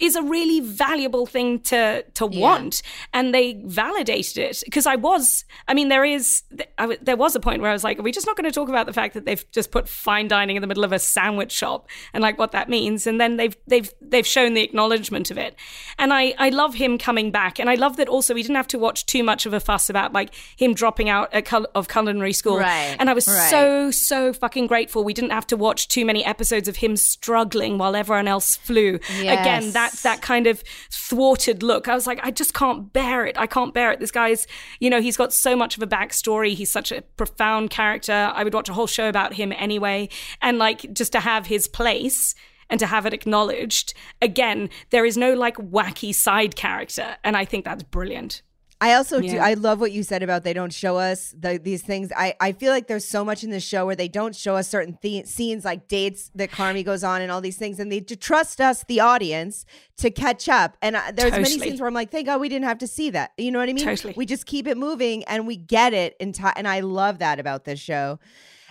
[0.00, 2.82] is a really valuable thing to to want.
[3.12, 4.62] And they validated it.
[4.64, 6.42] Because i was i mean there is
[6.78, 8.50] I there was a point where i was like Like, are we just not going
[8.50, 10.92] to talk about the fact that they've just put fine dining in the middle of
[10.92, 13.06] a sandwich shop and like what that means?
[13.06, 15.54] And then they've they've they've shown the acknowledgement of it.
[15.98, 18.68] And I I love him coming back, and I love that also we didn't have
[18.68, 22.32] to watch too much of a fuss about like him dropping out cul- of culinary
[22.32, 22.58] school.
[22.58, 23.50] Right, And I was right.
[23.50, 27.76] so so fucking grateful we didn't have to watch too many episodes of him struggling
[27.76, 28.98] while everyone else flew.
[29.20, 29.40] Yes.
[29.40, 31.88] Again, that that kind of thwarted look.
[31.88, 33.36] I was like, I just can't bear it.
[33.38, 34.00] I can't bear it.
[34.00, 34.46] This guy's,
[34.80, 36.54] you know, he's got so much of a backstory.
[36.54, 37.81] He's such a profound character.
[37.82, 40.08] I would watch a whole show about him anyway.
[40.40, 42.34] And like just to have his place
[42.70, 43.94] and to have it acknowledged.
[44.20, 47.16] Again, there is no like wacky side character.
[47.22, 48.42] And I think that's brilliant.
[48.82, 49.38] I also do.
[49.38, 52.10] I love what you said about they don't show us the, these things.
[52.16, 54.66] I, I feel like there's so much in this show where they don't show us
[54.66, 58.00] certain the- scenes, like dates that Carmy goes on and all these things, and they
[58.00, 59.64] to trust us, the audience,
[59.98, 60.76] to catch up.
[60.82, 63.10] And uh, there's many scenes where I'm like, thank God we didn't have to see
[63.10, 63.30] that.
[63.38, 63.84] You know what I mean?
[63.84, 64.14] Totally.
[64.16, 66.54] We just keep it moving and we get it in time.
[66.56, 68.18] And I love that about this show.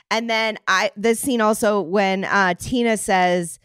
[0.09, 3.59] And then I this scene also when uh, Tina says.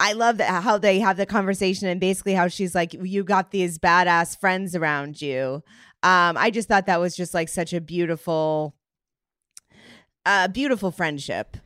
[0.00, 3.50] I love that how they have the conversation and basically how she's like, "You got
[3.50, 5.62] these badass friends around you."
[6.02, 8.76] Um, I just thought that was just like such a beautiful,
[10.24, 11.56] uh, beautiful friendship.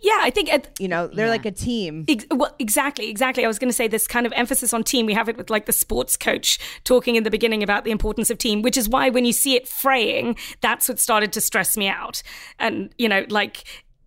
[0.00, 1.30] Yeah, I think at, You know, they're Yeah.
[1.32, 2.04] like a team.
[2.08, 3.44] Ex- well, exactly, exactly.
[3.44, 5.06] I was going to say this kind of emphasis on team.
[5.06, 8.30] We have it with like the sports coach talking in the beginning about the importance
[8.30, 11.76] of team, which is why when you see it fraying, that's what started to stress
[11.76, 12.22] me out.
[12.58, 13.64] And you know, like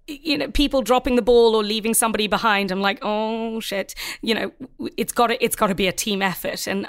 [0.10, 2.72] you know, people dropping the ball or leaving somebody behind.
[2.72, 3.95] I'm like, oh shit.
[4.22, 4.51] You know,
[4.97, 6.68] it's got to it's got to be a team effort.
[6.68, 6.88] And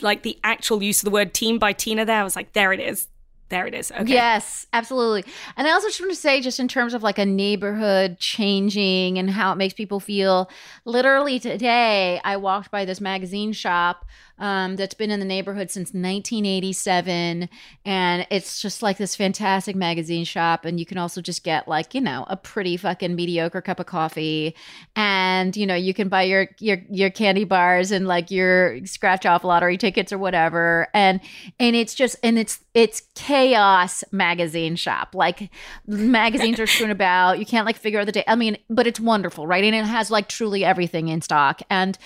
[0.00, 2.72] like the actual use of the word team by Tina there, I was like, there
[2.72, 3.08] it is,
[3.48, 3.92] there it is.
[3.92, 4.12] Okay.
[4.12, 5.24] Yes, absolutely.
[5.56, 9.18] And I also just want to say, just in terms of like a neighborhood changing
[9.18, 10.50] and how it makes people feel,
[10.84, 14.06] literally today, I walked by this magazine shop
[14.38, 17.48] um, that's been in the neighborhood since 1987.
[17.84, 20.64] And it's just like this fantastic magazine shop.
[20.64, 23.86] And you can also just get like, you know, a pretty fucking mediocre cup of
[23.86, 24.54] coffee.
[24.96, 29.26] And, you know, you can buy your, your, your candy bars and like your scratch
[29.26, 30.88] off lottery tickets or whatever.
[30.94, 31.20] And,
[31.58, 35.14] and it's just, and it's, it's chaos magazine shop.
[35.14, 35.50] Like
[35.86, 37.38] magazines are strewn about.
[37.38, 38.24] You can't like figure out the day.
[38.26, 39.64] I mean, but it's wonderful, right?
[39.64, 41.60] And it has like truly everything in stock.
[41.70, 41.98] And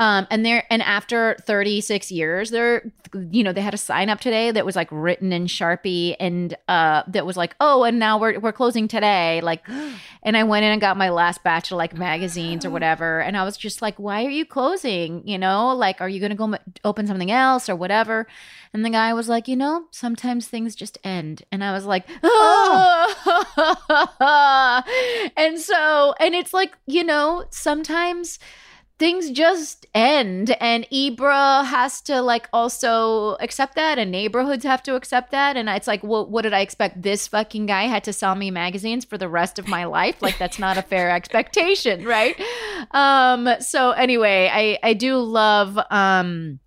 [0.00, 4.18] um, and there, and after 36 years, there, you know, they had a sign up
[4.18, 8.18] today that was like written in Sharpie and uh, that was like, oh, and now
[8.18, 9.42] we're we're closing today.
[9.42, 9.62] Like,
[10.22, 13.36] and I went in and got my last batch of like magazines or whatever, and
[13.36, 15.28] I was just like, why are you closing?
[15.28, 18.26] You know, like, are you gonna go m- open something else or whatever?
[18.72, 22.06] And the guy was like, you know, sometimes things just end, and I was like,
[22.22, 23.22] oh.
[25.36, 28.38] and so, and it's like, you know, sometimes
[29.00, 34.94] things just end and ebra has to like also accept that and neighborhoods have to
[34.94, 38.12] accept that and it's like well, what did i expect this fucking guy had to
[38.12, 42.04] sell me magazines for the rest of my life like that's not a fair expectation
[42.16, 42.38] right
[42.90, 46.60] um so anyway i i do love um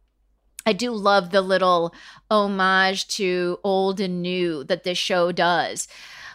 [0.66, 1.94] I do love the little
[2.32, 5.90] homage to old and new that this show does.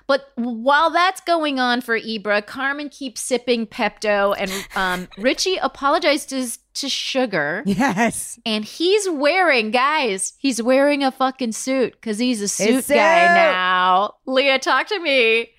[0.09, 6.61] But while that's going on for Ebra, Carmen keeps sipping Pepto, and um, Richie apologizes
[6.75, 7.63] to Sugar.
[7.67, 8.41] Yes.
[8.47, 12.95] And he's wearing, guys, he's wearing a fucking suit because he's a suit suit.
[12.95, 14.15] guy now.
[14.25, 15.51] Leah, talk to me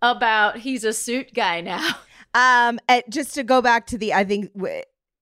[0.00, 1.96] about he's a suit guy now.
[2.34, 2.78] Um,
[3.08, 4.52] just to go back to the, I think.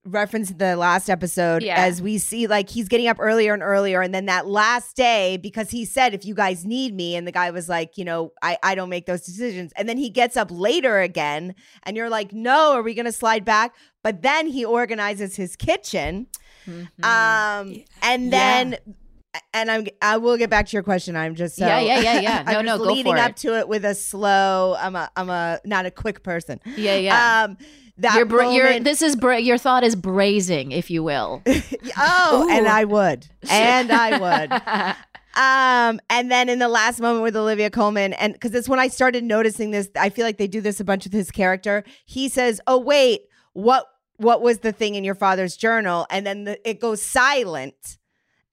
[0.04, 1.76] W- reference the last episode Yeah.
[1.76, 5.36] as we see like he's getting up earlier and earlier and then that last day
[5.36, 8.32] because he said if you guys need me and the guy was like you know
[8.42, 12.10] i i don't make those decisions and then he gets up later again and you're
[12.10, 16.26] like no are we gonna slide back but then he organizes his kitchen
[17.02, 18.76] um and then
[19.52, 22.20] and i'm i will get back to your question i'm just so Yeah, yeah, yeah,
[22.20, 22.42] yeah.
[22.52, 23.36] No, no, leading up it.
[23.38, 27.44] to it with a slow i'm a i'm a not a quick person Yeah, yeah.
[27.44, 27.56] um
[27.98, 31.42] that Your, bra- your, moment- this is bra- your thought is brazing, if you will.
[31.96, 34.96] oh, and I would, and I would.
[35.36, 38.86] Um, and then in the last moment with Olivia Colman, and because it's when I
[38.86, 41.82] started noticing this, I feel like they do this a bunch with his character.
[42.04, 43.22] He says, "Oh wait,
[43.52, 43.88] what
[44.18, 47.98] what was the thing in your father's journal?" And then the, it goes silent.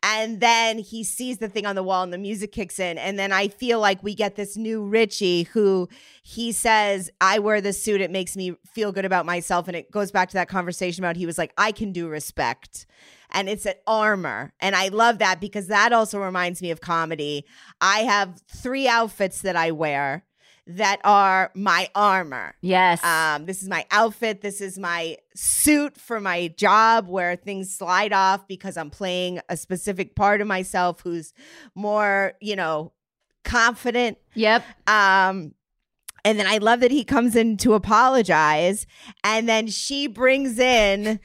[0.04, 2.98] And then he sees the thing on the wall and the music kicks in.
[2.98, 5.90] And then I feel like we get this new Richie who
[6.24, 8.02] he says, I wear this suit.
[8.02, 9.68] It makes me feel good about myself.
[9.68, 12.88] And it goes back to that conversation about he was like, I can do respect.
[13.30, 14.54] And it's an armor.
[14.60, 17.46] And I love that because that also reminds me of comedy.
[17.80, 20.26] I have three outfits that I wear
[20.68, 22.56] that are my armor.
[22.62, 23.04] Yes.
[23.04, 24.42] Um, this is my outfit.
[24.42, 29.58] This is my suit for my job where things slide off because I'm playing a
[29.58, 31.34] specific part of myself who's
[31.76, 32.94] more, you know,
[33.44, 34.18] confident.
[34.36, 34.64] yep.
[34.88, 35.54] Um,
[36.24, 38.86] And then I love that he comes in to apologize.
[39.24, 41.20] And then she brings in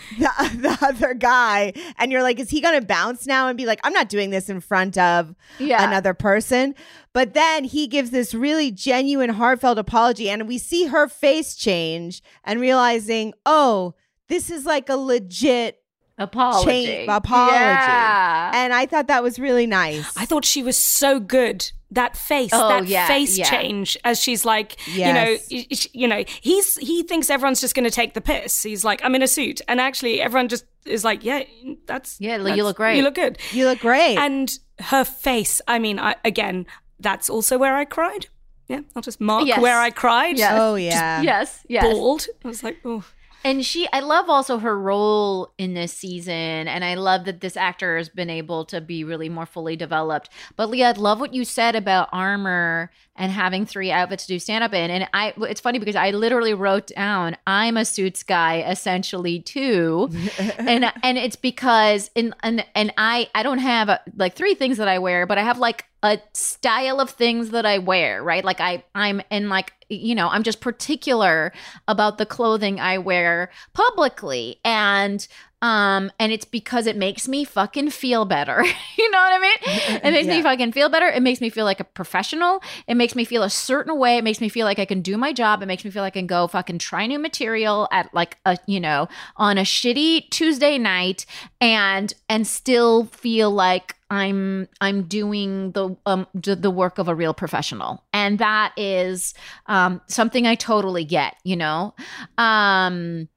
[0.18, 1.72] the, the other guy.
[1.98, 4.30] And you're like, is he going to bounce now and be like, I'm not doing
[4.30, 5.86] this in front of Yeah.
[5.86, 6.74] another person?
[7.12, 10.28] But then he gives this really genuine, heartfelt apology.
[10.28, 13.94] And we see her face change and realizing, oh,
[14.28, 15.82] this is like a legit
[16.18, 16.70] Apology.
[16.86, 17.54] Change- apology.
[17.56, 18.50] Yeah.
[18.54, 20.16] and I thought that was really nice.
[20.16, 21.70] I thought she was so good.
[21.92, 23.48] That face, Oh, that yeah, face yeah.
[23.48, 25.06] change as she's like, Yes.
[25.06, 28.20] you know, y- y- you know, he's he thinks everyone's just going to take the
[28.20, 28.64] piss.
[28.64, 31.44] He's like, I'm in a suit, and actually, everyone just is like, yeah,
[31.86, 32.96] that's Yeah, you look great.
[32.96, 33.38] You look good.
[33.52, 34.16] you look great.
[34.18, 36.66] And her face, I mean, I, again,
[36.98, 38.26] that's also where I cried.
[38.68, 39.60] Yeah, I'll just mark Yes.
[39.60, 40.38] where I cried.
[40.38, 40.54] Yes.
[40.60, 41.22] oh, yeah.
[41.22, 41.84] yes, yes.
[41.84, 42.26] Bawled.
[42.44, 43.04] I was like, oh.
[43.46, 46.34] And she, I love also her role in this season.
[46.34, 50.30] And I love that this actor has been able to be really more fully developed.
[50.56, 54.40] But Leah, I love what you said about armor and having three outfits to do
[54.40, 54.90] stand up in.
[54.90, 60.10] And I, it's funny because I literally wrote down, I'm a suits guy essentially too.
[60.58, 64.78] and, and it's because, in, and, and I, I don't have uh like three things
[64.78, 68.44] that I wear, but I have like a style of things that I wear, right?
[68.44, 71.52] Like I I'm in like you know, I'm just particular
[71.86, 75.26] about the clothing I wear publicly and
[75.62, 78.62] um and it's because it makes me fucking feel better.
[78.98, 80.00] you know what I mean?
[80.06, 81.08] It makes me fucking feel better.
[81.08, 82.62] It makes me feel like a professional.
[82.86, 84.18] It makes me feel a certain way.
[84.18, 85.62] It makes me feel like I can do my job.
[85.62, 88.58] It makes me feel like I can go fucking try new material at like a
[88.66, 91.26] you know, on a shitty Tuesday night
[91.60, 97.34] and and still feel like I'm I'm doing the um the work of a real
[97.34, 99.34] professional, and that is
[99.66, 101.94] um something I totally get, you know,
[102.38, 103.28] um,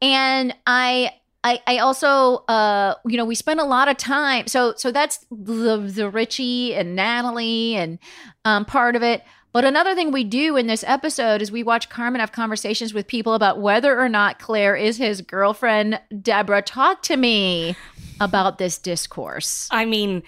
[0.00, 1.12] and I.
[1.42, 5.24] I, I also uh you know we spent a lot of time so so that's
[5.30, 7.98] the the Richie and Natalie and
[8.44, 11.88] um part of it but another thing we do in this episode is we watch
[11.88, 16.00] Carmen have conversations with people about whether or not Claire is his girlfriend.
[16.22, 17.76] Deborah, talk to me
[18.20, 19.68] about this discourse.
[19.70, 20.22] I mean,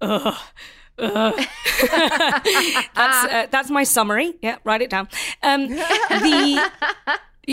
[0.00, 0.34] ugh.
[0.98, 1.34] ugh.
[1.90, 4.34] that's uh, that's my summary.
[4.42, 5.08] Yeah, write it down.
[5.42, 6.70] Um, the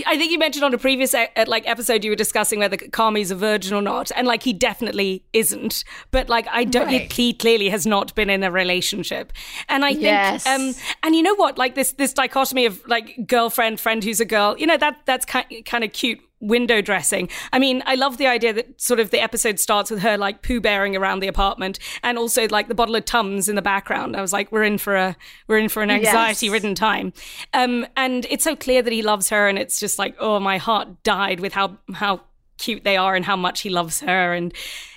[0.06, 2.78] I think you mentioned on a previous e- uh, like episode you were discussing whether
[2.78, 5.84] Carmy's a virgin or not, and like he definitely isn't.
[6.12, 7.12] But like I don't, Right.
[7.12, 9.34] he clearly has not been in a relationship,
[9.70, 10.46] and I think, Yes.
[10.46, 10.74] um,
[11.04, 14.56] and you know what, like this this dichotomy of like girlfriend friend who's a girl,
[14.58, 17.30] you know that that's kind kind of cute window dressing.
[17.52, 20.42] I mean, I love the idea that sort of the episode starts with her like
[20.42, 24.16] poo bearing around the apartment and also like the bottle of Tums in the background.
[24.16, 25.16] I was like, we're in for a
[25.48, 27.14] we're in for an anxiety ridden time.
[27.54, 30.58] Um and it's so clear that he loves her and it's just like, oh my
[30.58, 32.22] heart died with how how
[32.58, 34.54] cute they are and how much he loves her and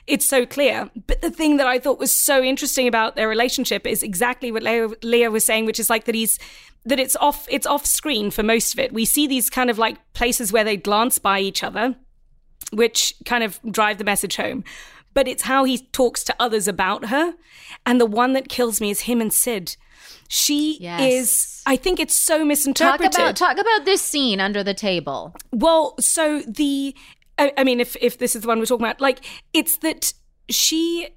[0.07, 0.91] it's so clear.
[1.07, 4.63] But the thing that I thought was so interesting about their relationship is exactly what
[4.63, 6.39] Leah, Leah was saying, which is like that he's
[6.87, 8.93] that it's off it's off screen for most of it.
[8.93, 11.95] We see these kind of like places where they glance by each other,
[12.73, 14.65] which kind of drive the message home.
[15.13, 17.35] But it's how he talks to others about her.
[17.85, 19.77] And the one that kills me is him and Sid.
[20.29, 21.13] She Yes.
[21.13, 23.15] is I think it's so Talk misinterpreted.
[23.21, 25.35] about talk about this scene under the table.
[25.53, 26.95] Well, so the,
[27.41, 30.13] I, I mean, if if this is the one we're talking about, like it's that
[30.49, 31.09] she,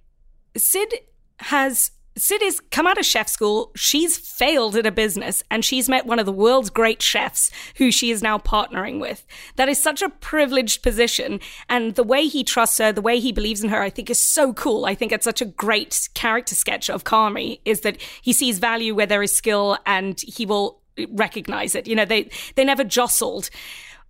[0.58, 0.94] Sid
[1.40, 1.92] has.
[2.16, 3.72] Sid has come out of chef school.
[3.76, 7.90] She's failed at a business and she's met one of the world's great chefs who
[7.90, 9.26] she is now partnering with.
[9.56, 11.40] That is such a privileged position.
[11.70, 14.22] And the way he trusts her, the way he believes in her, I think is
[14.22, 14.86] so cool.
[14.86, 18.94] I think it's such a great character sketch of Carmy is that he sees value
[18.94, 21.88] where there is skill and he will recognize it.
[21.88, 23.50] You know, they, they never jostled.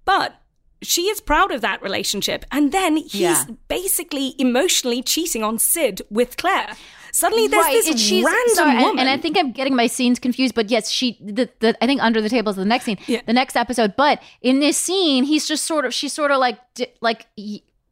[0.03, 0.35] But
[0.83, 2.45] she is proud of that relationship.
[2.51, 3.45] And then he's Yeah.
[3.67, 6.75] basically emotionally cheating on Sid with Claire.
[7.11, 8.99] Suddenly there's right, this and random sorry, and- woman.
[8.99, 10.55] and, I think I'm getting my scenes confused.
[10.55, 13.21] But yes, she the, the I think under the table is the next scene, Yeah.
[13.27, 13.95] the next episode.
[13.95, 16.57] But in this scene, he's just sort of she's sort of like
[17.01, 17.27] like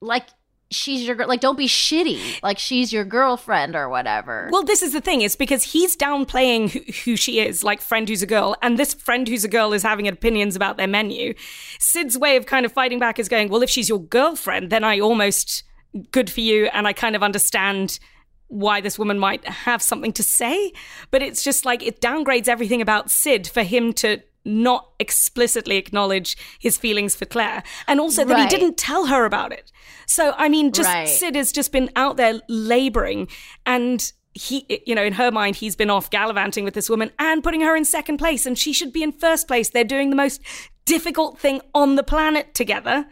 [0.01, 0.25] like
[0.71, 4.49] she's your gir- like don't be shitty like she's your girlfriend or whatever.
[4.51, 5.21] Well, this is the thing.
[5.21, 6.79] It's because he's downplaying who,
[7.11, 9.83] who she is, like friend who's a girl, and this friend who's a girl is
[9.83, 11.33] having opinions about their menu.
[11.79, 14.83] Sid's way of kind of fighting back is going, well, if she's your girlfriend, then
[14.83, 15.63] I almost
[16.11, 17.99] good for you, and I kind of understand
[18.47, 20.73] why this woman might have something to say.
[21.09, 26.37] But it's just like it downgrades everything about Sid for him to not explicitly acknowledge
[26.59, 29.71] his feelings for Claire, and also that he didn't tell her about it.
[30.07, 31.07] So I mean, just Right.
[31.07, 33.27] Sid has just been out there laboring
[33.65, 37.43] and he you know in her mind he's been off gallivanting with this woman and
[37.43, 39.69] putting her in second place and she should be in first place.
[39.69, 40.41] They're doing the most
[40.85, 43.05] difficult thing on the planet together.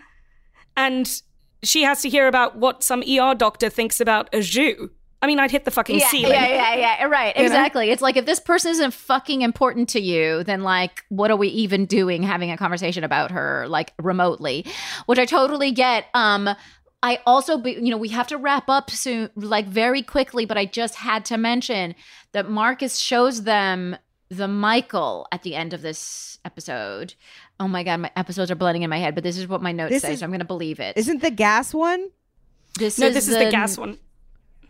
[0.75, 1.21] And
[1.61, 4.89] she has to hear about what some ER doctor thinks about a jus
[5.21, 6.31] I mean, I'd hit the fucking yeah, ceiling.
[6.31, 7.03] Yeah, yeah, yeah.
[7.05, 7.35] Right.
[7.35, 7.47] You know?
[7.47, 7.89] exactly.
[7.89, 11.49] It's like if this person isn't fucking important to you, then like, what are we
[11.49, 14.65] even doing having a conversation about her like remotely?
[15.07, 16.05] Which I totally get.
[16.13, 16.49] Um,
[17.03, 20.45] I also, be, you know, we have to wrap up soon, like very quickly.
[20.45, 21.95] But I just had to mention
[22.31, 23.97] that Marcus shows them
[24.29, 27.15] the Michael at the end of this episode.
[27.59, 29.73] Oh my god, my episodes are blending in my head, but this is what my
[29.73, 30.95] notes This say, is- so I'm going to believe it.
[30.97, 32.09] Isn't the gas one?
[32.77, 33.97] this No, this is the gas one.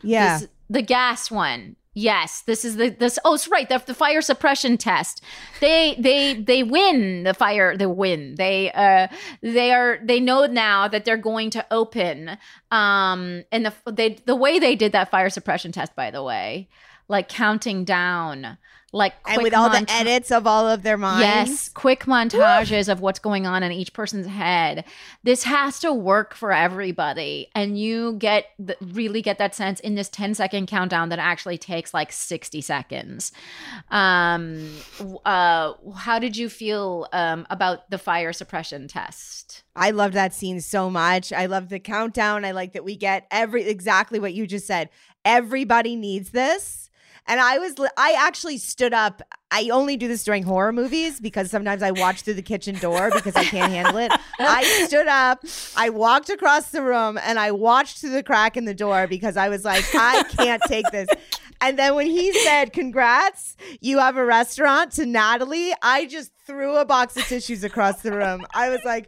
[0.02, 0.39] Yeah.
[0.39, 1.76] this- the gas one.
[1.95, 3.18] Yes, this is the this.
[3.26, 3.68] Oh, it's right.
[3.68, 5.22] The, the fire suppression test.
[5.60, 7.76] They they they win the fire.
[7.76, 8.36] They win.
[8.36, 9.08] They uh
[9.41, 12.38] they are they know now that they're going to open.
[12.72, 16.70] Um, and the they the way they did that fire suppression test, by the way,
[17.08, 18.58] like counting down,
[18.92, 21.22] like and with all the edits of all of their minds.
[21.22, 24.84] Yes, quick montages of what's going on in each person's head.
[25.24, 29.96] This has to work for everybody, and you get the, really get that sense in
[29.96, 33.32] this 10 second countdown that actually takes like 60 seconds.
[33.92, 34.72] Um,
[35.26, 39.64] uh, how did you feel um, about the fire suppression test?
[39.76, 41.32] I loved that scene so much.
[41.32, 42.44] I love the countdown.
[42.44, 44.90] I like that we get every exactly what you just said.
[45.24, 46.89] Everybody needs this.
[47.30, 49.22] And I was, I actually stood up.
[49.52, 53.12] I only do this during horror movies because sometimes I watch through the kitchen door
[53.14, 54.12] because I can't handle it.
[54.40, 55.46] I stood up,
[55.78, 59.38] I walked across the room, and I watched through the crack in the door because
[59.38, 61.08] I was like, I can't take this.
[61.62, 66.78] And then when he said, Congrats, you have a restaurant to Natalie, I just threw
[66.78, 68.43] a box of tissues across the room.
[68.55, 69.07] I was like,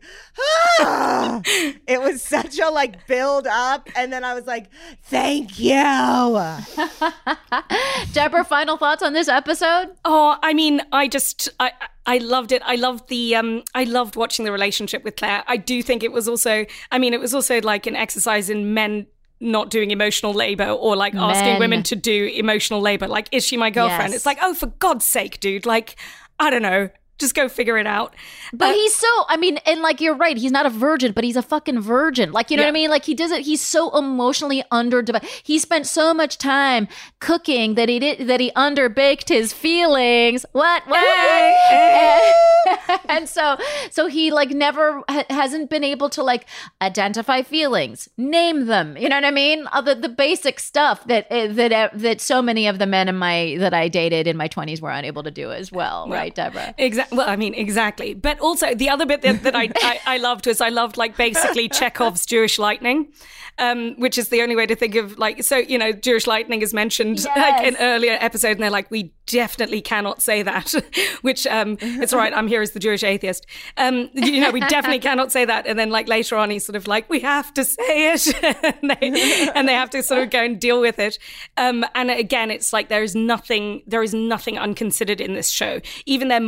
[0.80, 1.42] ah!
[1.46, 3.90] it was such a like build up.
[3.96, 4.70] And then I was like,
[5.06, 5.72] Thank you.
[8.14, 9.96] Deborah, final thoughts on this episode?
[10.06, 11.72] Oh, I mean, I just I
[12.06, 12.62] I loved it.
[12.66, 15.44] I loved the um I loved watching the relationship with Claire.
[15.48, 18.74] I do think it was also I mean, it was also like an exercise in
[18.74, 19.08] men
[19.42, 23.08] not doing emotional labor or like asking women to do emotional labor.
[23.08, 24.12] Like, is she my girlfriend?
[24.12, 24.18] Yes.
[24.18, 25.66] It's like, oh, for God's sake, dude.
[25.66, 25.96] Like,
[26.40, 26.90] I don't know.
[27.22, 28.16] Just go figure it out.
[28.52, 31.36] But he's so, I mean, and like you're right, he's not a virgin, but he's
[31.36, 32.32] a fucking virgin.
[32.32, 32.90] Like, you know what I mean?
[32.90, 35.04] Like he does it, he's so emotionally under
[35.44, 36.88] He spent so much time
[37.20, 40.46] cooking that he did that he underbaked his feelings.
[40.52, 40.86] What?
[40.88, 41.02] What?
[43.10, 43.58] and so
[43.90, 46.46] so he like never ha- hasn't been able to like
[46.82, 48.98] identify feelings, name them.
[48.98, 49.68] You know what I mean?
[49.72, 53.08] Uh, the, the basic stuff that uh, that uh, that so many of the men
[53.08, 56.34] in my that I dated in my 20s were unable to do as well, right,
[56.34, 56.74] Deborah?
[56.78, 57.11] Exactly.
[57.12, 58.14] Well, I mean, exactly.
[58.14, 61.18] But also, the other bit that, that I, I, I loved was I loved like
[61.18, 63.12] basically Chekhov's Jewish lightning,
[63.60, 65.58] um, which is the only way to think of like so.
[65.58, 69.82] You know, Jewish lightning is mentioned like in earlier episode, and they're like, we definitely
[69.82, 70.74] cannot say that.
[71.22, 72.34] which um, it's all right.
[72.36, 73.46] I'm here as the Jewish atheist.
[73.78, 75.66] Um, you know, we definitely cannot say that.
[75.66, 78.92] And then like later on, he's sort of like, we have to say it, and,
[78.92, 81.18] they, and they have to sort of go and deal with it.
[81.58, 85.80] Um, and again, it's like there is nothing, there is nothing unconsidered in this show.
[86.06, 86.42] Even their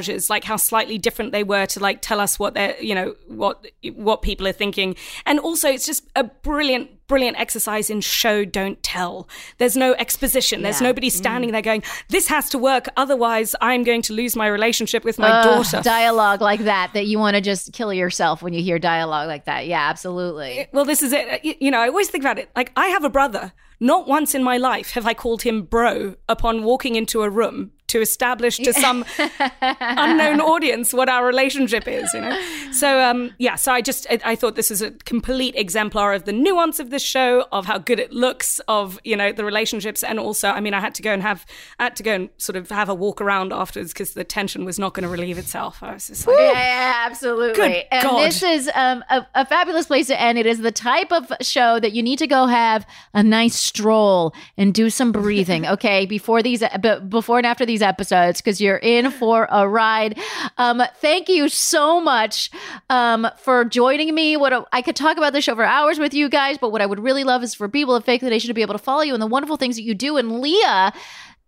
[0.00, 3.14] montages, like how slightly different they were to like tell us what they're, you know,
[3.28, 4.96] what what people are thinking.
[5.26, 6.90] And also, it's just a brilliant.
[7.10, 9.28] Brilliant exercise in show don't tell.
[9.58, 10.62] There's no exposition.
[10.62, 11.54] There's nobody standing mm.
[11.54, 15.28] there going, "This has to work, otherwise I'm going to lose my relationship with my
[15.28, 18.78] Ugh, daughter." dialogue like that that you want to just kill yourself when you hear
[18.78, 19.66] dialogue like that.
[19.66, 20.60] Yeah, absolutely.
[20.60, 21.28] Eh, well, this is it.
[21.28, 22.48] Uh, you- You know, I always think about it.
[22.54, 23.54] Like, I have a brother.
[23.80, 27.72] Not once in my life have I called him bro upon walking into a room
[27.90, 29.04] to establish to some
[29.60, 32.40] unknown audience what our relationship is, you know?
[32.72, 36.24] So, um, yeah, so I just, I, I thought this is a complete exemplar of
[36.24, 40.02] the nuance of this show, of how good it looks, of, you know, the relationships.
[40.02, 41.44] And also, I mean, I had to go and have,
[41.78, 44.64] I had to go and sort of have a walk around afterwards because the tension
[44.64, 45.82] was not going to relieve itself.
[45.82, 47.54] I was just like, Yeah, yeah, absolutely.
[47.54, 48.26] Good and God.
[48.26, 50.38] this is um, a, a fabulous place to end.
[50.38, 54.32] It is the type of show that you need to go have a nice stroll
[54.56, 58.76] and do some breathing, okay, before these, b- before and after these episodes, because you're
[58.76, 60.18] in for a ride.
[60.58, 62.50] Um, thank you so much
[62.88, 64.36] um, for joining me.
[64.36, 66.82] What a, I could talk about this show for hours with you guys, but what
[66.82, 68.78] I would really love is for people of Fake the Nation to be able to
[68.78, 70.16] follow you and the wonderful things that you do.
[70.16, 70.92] And Leah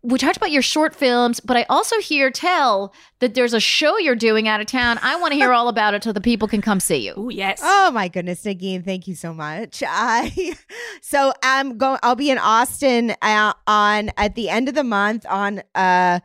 [0.04, 3.98] we talked about your short films, but I also hear tell that there's a show
[3.98, 4.98] you're doing out of town.
[5.00, 7.14] I want to hear all about it so the people can come see you.
[7.16, 7.60] oh, yes.
[7.62, 9.82] Oh my goodness, Negin, thank you so much.
[9.86, 10.54] I
[11.02, 11.98] so I'm going.
[12.02, 16.18] I'll be in Austin uh, on at the end of the month on uh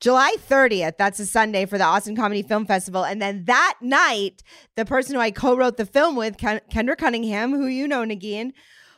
[0.00, 0.96] July 30th.
[0.98, 4.42] That's a Sunday for the Austin Comedy Film Festival, and then that night,
[4.76, 8.52] the person who I co-wrote the film with, Ken- Kendra Cunningham, who you know, Negin.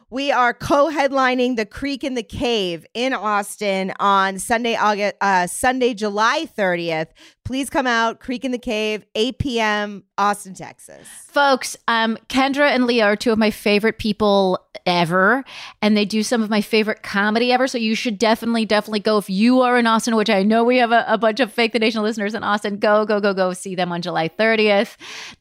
[0.09, 5.95] We are co-headlining the Creek in the Cave in Austin on Sunday, August, uh, Sunday,
[5.95, 7.09] July 30th.
[7.47, 11.07] Please come out, Creek in the Cave, 8 p.m., Austin, Texas.
[11.29, 15.45] Folks, um, Kendra and Leah are two of my favorite people ever,
[15.81, 17.69] and they do some of my favorite comedy ever.
[17.69, 20.79] So you should definitely, definitely go if you are in Austin, which I know we
[20.79, 22.79] have a, a bunch of Fake the Nation listeners in Austin.
[22.79, 24.97] Go, go, go, go see them on July 30th.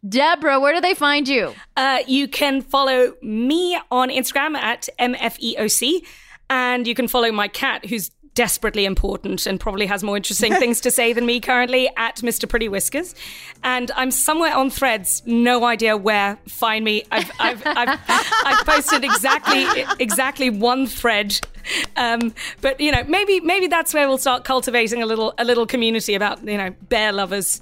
[0.07, 1.55] Deborah, where do they find you?
[1.75, 6.05] Uh, you can follow me on Instagram at MFEOC,
[6.51, 10.81] and you can follow my cat, who's desperately important and probably has more interesting things
[10.81, 12.47] to say than me currently at Mr.
[12.47, 13.15] Pretty Whiskers.
[13.63, 16.37] And I'm somewhere on threads, no idea where.
[16.47, 17.03] Find me.
[17.11, 21.39] I've, I've, I've, I've posted exactly exactly one thread.
[21.95, 25.65] Um, but you know, maybe maybe that's where we'll start cultivating a little a little
[25.65, 27.61] community about you know bear lovers.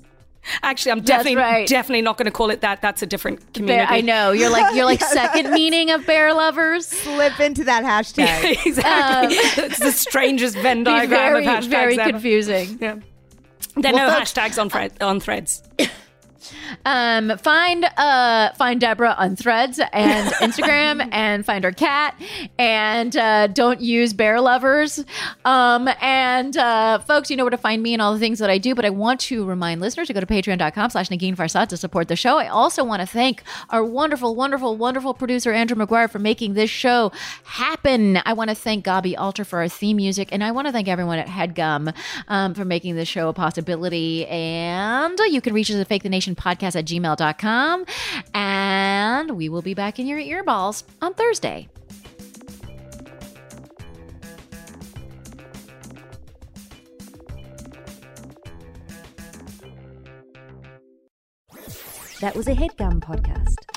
[0.61, 1.67] Actually, I'm definitely right.
[1.67, 2.81] definitely not going to call it that.
[2.81, 3.85] That's a different community.
[3.85, 6.87] Bear, I know you're like you're like second meaning of bear lovers.
[6.87, 8.65] Slip into that hashtag.
[8.65, 9.37] exactly.
[9.37, 12.11] Uh, it's the strangest Venn diagram very, of hashtags very ever.
[12.11, 12.77] confusing.
[12.81, 12.95] Yeah.
[13.75, 15.63] There are Well, no hashtags on, thread, on threads.
[16.85, 22.19] Um, find uh find Deborah on Threads and Instagram, and find her cat,
[22.57, 25.03] and uh, don't use bear lovers.
[25.45, 28.49] Um, and uh, folks, you know where to find me and all the things that
[28.49, 28.75] I do.
[28.75, 32.15] But I want to remind listeners to go to Patreon.com/slash Negin Farsad to support the
[32.15, 32.37] show.
[32.37, 36.69] I also want to thank our wonderful, wonderful, wonderful producer Andrew McGuire for making this
[36.69, 37.11] show
[37.43, 38.19] happen.
[38.25, 40.87] I want to thank Gaby Alter for our theme music, and I want to thank
[40.87, 41.93] everyone at Headgum
[42.27, 44.25] um, for making this show a possibility.
[44.27, 47.85] And you can reach us at Fake the Nation podcast at gmail.com.
[48.33, 51.69] And we will be back in your earballs on Thursday.
[62.21, 63.72] That was a headgum podcast.